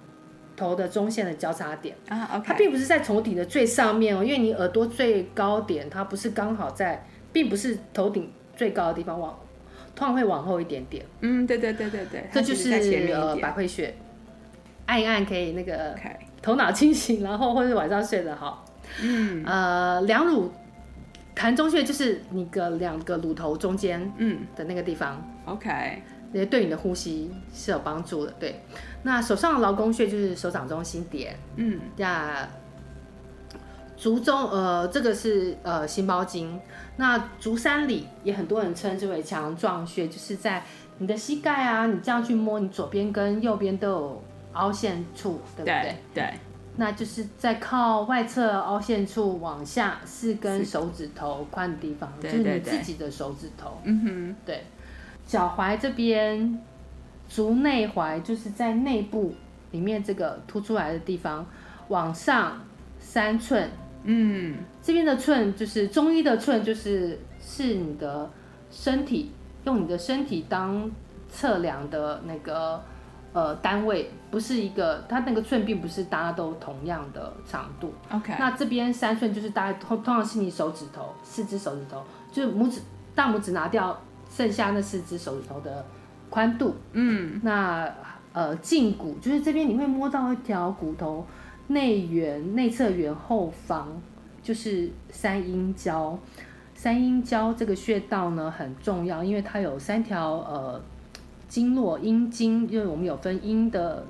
[0.56, 2.30] 头的中线的交叉点啊。
[2.34, 7.06] OK，它并不是在头顶的最上面哦，因为你耳朵最高点，它不是刚好在。
[7.34, 9.34] 并不是头顶最高的地方，往
[9.96, 11.02] 通常会往后一点点。
[11.20, 12.70] 嗯，对对对对对，这就是
[13.10, 13.94] 呃百会穴，
[14.84, 15.96] 按一按可以那个
[16.42, 18.66] 头脑清醒，然后或者晚上睡得好。
[19.00, 20.52] 嗯，呃，两乳
[21.34, 25.22] 膻中穴就是你个两个乳头中间嗯的那个地方。
[25.46, 26.02] OK，
[26.32, 28.32] 也对你的呼吸是有帮助的。
[28.38, 28.60] 对，
[29.02, 31.36] 那手上的劳宫穴就是手掌中心点。
[31.56, 32.48] 嗯，那。
[33.94, 36.58] 足中，呃，这个是呃心包经，
[36.96, 40.64] 那足三里也很多人称之为强壮穴，就是在
[40.98, 44.24] 你的膝盖啊，你这样去摸，你左边跟右边都有
[44.54, 45.94] 凹陷处，对不对？
[46.12, 46.34] 对，对，
[46.76, 53.78] 那就是在靠外侧凹陷处往下四根手指头宽的地方，就是你自己的手指头。
[53.84, 54.64] 嗯哼，对。
[55.26, 56.60] 脚踝这边，
[57.28, 59.34] 足内踝就是在内部
[59.70, 61.46] 里面这个凸出来的地方，
[61.88, 62.60] 往上
[62.98, 63.70] 三寸。
[64.04, 68.28] 嗯，这边的寸就是中医的寸，就是是你的
[68.70, 69.30] 身体，
[69.64, 70.90] 用你的身体当
[71.30, 72.82] 测量的那个
[73.32, 77.92] 呃单位，不是一个，它那个寸并不是大家都同样的长度。
[78.10, 82.80] OK，那这边三寸就是大概通通常是你手指头，四只手指头，就是拇指
[83.14, 83.98] 大拇指拿掉，
[84.30, 85.84] 剩下那四只手指头的
[86.30, 86.74] 宽度。
[86.92, 87.88] 嗯，那
[88.32, 91.26] 呃胫骨就是这边你会摸到一条骨头。
[91.68, 93.88] 内缘、内侧缘后方
[94.42, 96.18] 就是三阴交，
[96.74, 100.78] 三阴交这个穴道呢很重要，因为它有三条呃
[101.52, 104.02] 经络，阴经，因为我们有分阴的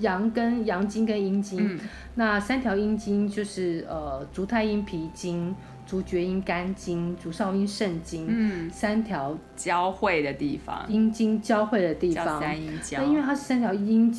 [0.00, 1.78] 阳跟阳经跟阴经，嗯、
[2.16, 5.54] 那三条阴经就是呃足太阴脾经、
[5.86, 14.12] 足厥阴肝经、足少阴肾经，嗯，三条交汇的地方，阴经交汇的地方，三阴交，那因为它是三条阴。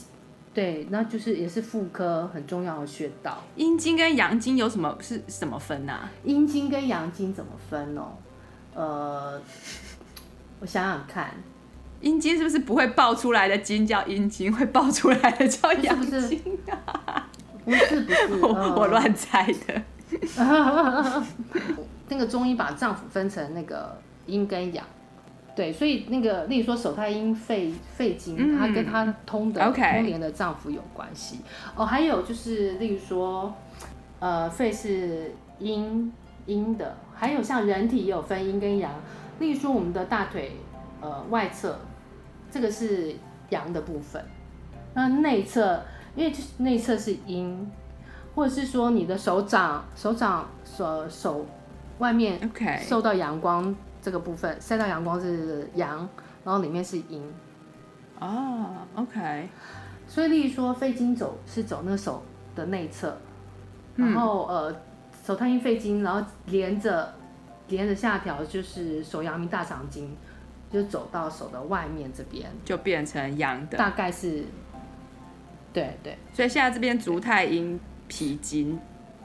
[0.53, 3.43] 对，那就是也是妇科很重要的穴道。
[3.57, 6.09] 阴经跟阳经有什么是什么分啊？
[6.23, 8.13] 阴经跟阳经怎么分哦？
[8.73, 9.39] 呃，
[10.59, 11.29] 我想想看，
[12.01, 15.97] 阴经是不是不会爆出来的经叫阴经，会爆出来的叫阳？
[15.97, 16.39] 不是不是，
[18.41, 19.81] 我我乱猜的。
[22.09, 24.85] 那个中医把脏腑分成那个阴跟阳。
[25.55, 29.95] 对，所以那个，例如说手太阴肺肺经，嗯、它跟它通的 Okay.
[29.95, 31.39] 通连的脏腑有关系。
[31.75, 33.51] 哦，还有就是，例如说，
[34.19, 36.13] 呃，肺是阴
[36.45, 38.91] 阴的，还有像人体也有分阴跟阳。
[39.39, 40.51] 例如说，我们的大腿
[41.01, 41.77] 呃外侧，
[42.51, 43.15] 这个是
[43.49, 44.23] 阳的部分。
[44.93, 45.83] 那内侧，
[46.15, 47.71] 因为就是内侧是阴，
[48.35, 51.45] 或者是说你的手掌手掌手手
[51.99, 52.39] 外面
[52.79, 53.75] 受到阳光。
[53.99, 56.07] 这个部分晒到阳光是阳，
[56.45, 57.21] 然后里面是阴。
[58.21, 59.49] 哦，OK。
[60.07, 62.23] 所以，例如说肺经走是走那个手
[62.55, 63.17] 的内侧，
[63.97, 64.75] 然后、嗯、呃
[65.25, 67.13] 手太阴肺经，然后连着
[67.67, 70.15] 连着下条就是手阳明大肠经，
[70.71, 73.77] 就走到手的外面这边，就变成阳的。
[73.77, 74.45] 大概是，
[75.73, 76.17] 对对。
[76.33, 78.79] 所以现在这边足太阴脾经，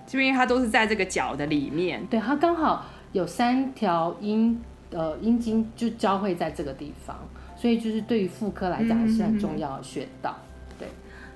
[0.07, 4.61] 就因为它都是在这个脚的里面，对，它刚好有三条阴。
[4.95, 7.17] 呃，阴经就交汇在这个地方，
[7.57, 10.37] 所以就是对于妇科来讲是很重要的穴道。
[10.79, 10.87] 对，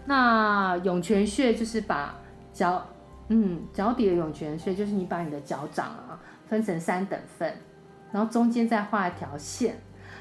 [0.05, 2.15] 那涌泉穴就是把
[2.53, 2.87] 脚，
[3.29, 7.51] 嗯，脚底的涌泉穴就是你把你的脚掌啊分成三等份，
[8.13, 9.79] 然后中间再画一条线，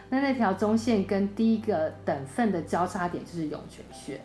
[0.09, 4.19] 那那条中线跟第一个等份的交叉点就是涌泉穴。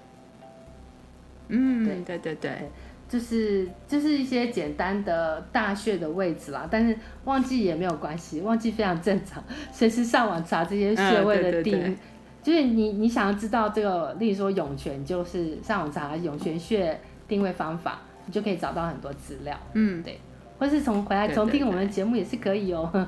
[1.49, 2.71] 嗯，对对对对。
[3.09, 9.43] 就是就是一些简单的大穴的位置啦，但是忘记也没有关系，忘记非常正常。
[9.73, 11.99] 随时上网查这些穴位的定
[12.41, 19.59] 就是你你想要知道这个，例如说涌泉，就是上网查涌泉穴定位方法，你就可以找到很多资料。
[19.73, 20.21] 嗯，对，
[20.61, 23.07] 或是从回来重听我们的节目也是可以哦、 喔。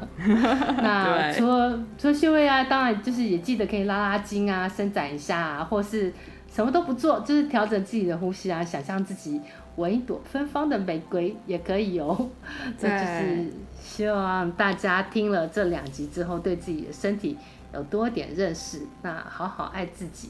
[0.82, 6.10] 那除了除了穴位啊，当然就是也记得可以拉拉筋啊，伸展一下啊，或是
[6.50, 9.38] 什么都不做，就是调整自己的呼吸啊，想象自己。
[9.76, 12.28] 闻一朵芬芳的玫瑰也可以哦，
[12.78, 13.50] 这就是
[13.80, 17.38] 希望大家听了这两集之后，对自己的身体
[17.72, 20.28] 有多点认识，那好好爱自己，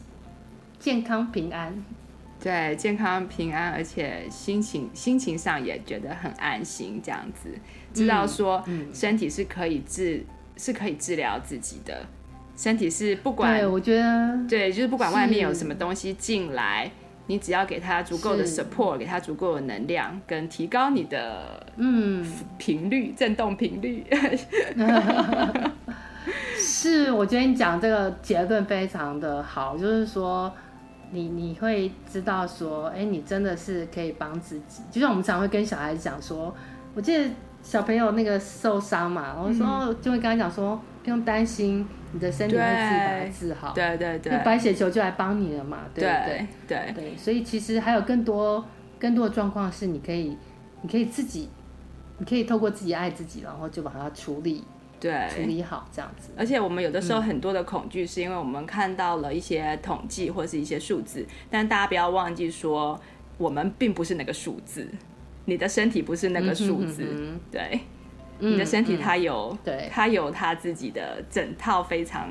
[0.79, 1.75] 健康平安。
[2.43, 7.49] 对，健康平安，而且心情心情上也觉得很安心，这样子。
[7.95, 10.27] 知道说身体是可以治
[10.57, 12.05] 是可以治疗自己的，
[12.57, 16.91] 身体是不管，对，我觉得对，就是不管外面有什么东西进来，
[17.27, 22.27] 你只要给他足够的 support，给他足够的能量，跟提高你的嗯。
[22.59, 24.05] 频率、震动频率。
[26.57, 30.53] 是，我觉得你讲这个结论非常的好，就是说
[31.13, 36.53] 你你会知道说，哎，你真的是可以帮自己，就像我们常会跟小孩子讲说，
[36.95, 37.31] 我记得。
[37.63, 43.73] 小朋友那个受伤嘛，我说、嗯、就会跟他讲说，不用担心，你的身体会自己把它治好。
[43.73, 46.49] 对对对，白血球就来帮你了嘛，对不对？
[46.67, 48.65] 对对，对，所以其实还有更多
[48.99, 50.37] 更多的状况是，你可以
[50.81, 51.49] 你可以自己，
[52.19, 54.65] 你可以透过自己爱自己，然后就把它处理，
[55.03, 56.31] 对，处理好这样子。
[56.37, 62.99] 而且我们有的时候很多的恐惧，是因为我们看到了一些统计或是一些数字，但大家不要忘记说，
[63.37, 64.87] 我们并不是那个数字。
[65.45, 67.81] 你的身体不是那个数字，嗯哼哼，对，
[68.39, 72.31] 嗯，你的身体它有，嗯，对，它有它自己的整套非常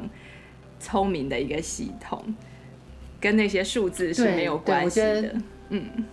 [0.80, 2.24] 聪明的一个系统，
[3.20, 5.36] 跟那些数字是没有关系的。
[5.68, 6.06] 嗯，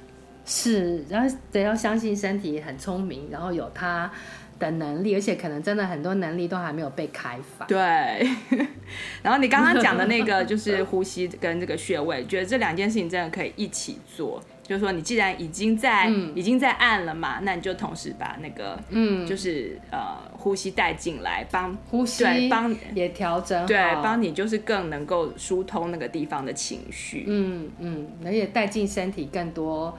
[0.45, 4.11] 是，然后得要相信身体很聪明，然后有它
[4.59, 7.65] 的能力，而且可能真的很多能力都还没有被开发。
[7.67, 7.79] 对，
[9.23, 14.43] 然后你刚刚讲的那个就是呼吸跟这个穴位，觉得这两件事情真的可以一起做。
[14.63, 19.99] 就是说，你既然已经在、嗯、已经在按了嘛，那你就同时把那个，嗯，就是呃
[20.33, 29.97] 呼吸带进来，帮呼吸，对，帮也调整，对，帮你就是更能够疏通那个地方的情绪，嗯嗯，而且带进身体更多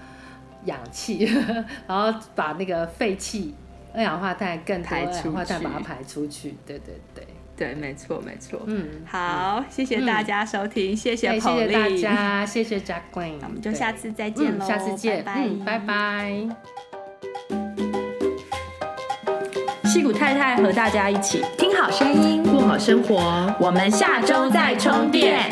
[0.65, 1.27] 氧气，
[1.87, 3.55] 然后把那个废气、
[3.93, 7.25] 二氧化碳更多二氧化碳把它排出去，对对对。
[7.57, 8.61] 对，没错，没错。
[8.67, 15.41] 嗯，好，谢谢大家收听，嗯、谢谢谢大家，谢谢 Jacqueline，那我们就下次再见喽、嗯，下次见，拜拜。
[15.45, 16.47] 嗯、拜拜。
[19.83, 25.51] 矽谷太太和大家一起听好声音，过好生活，我们下周再充电。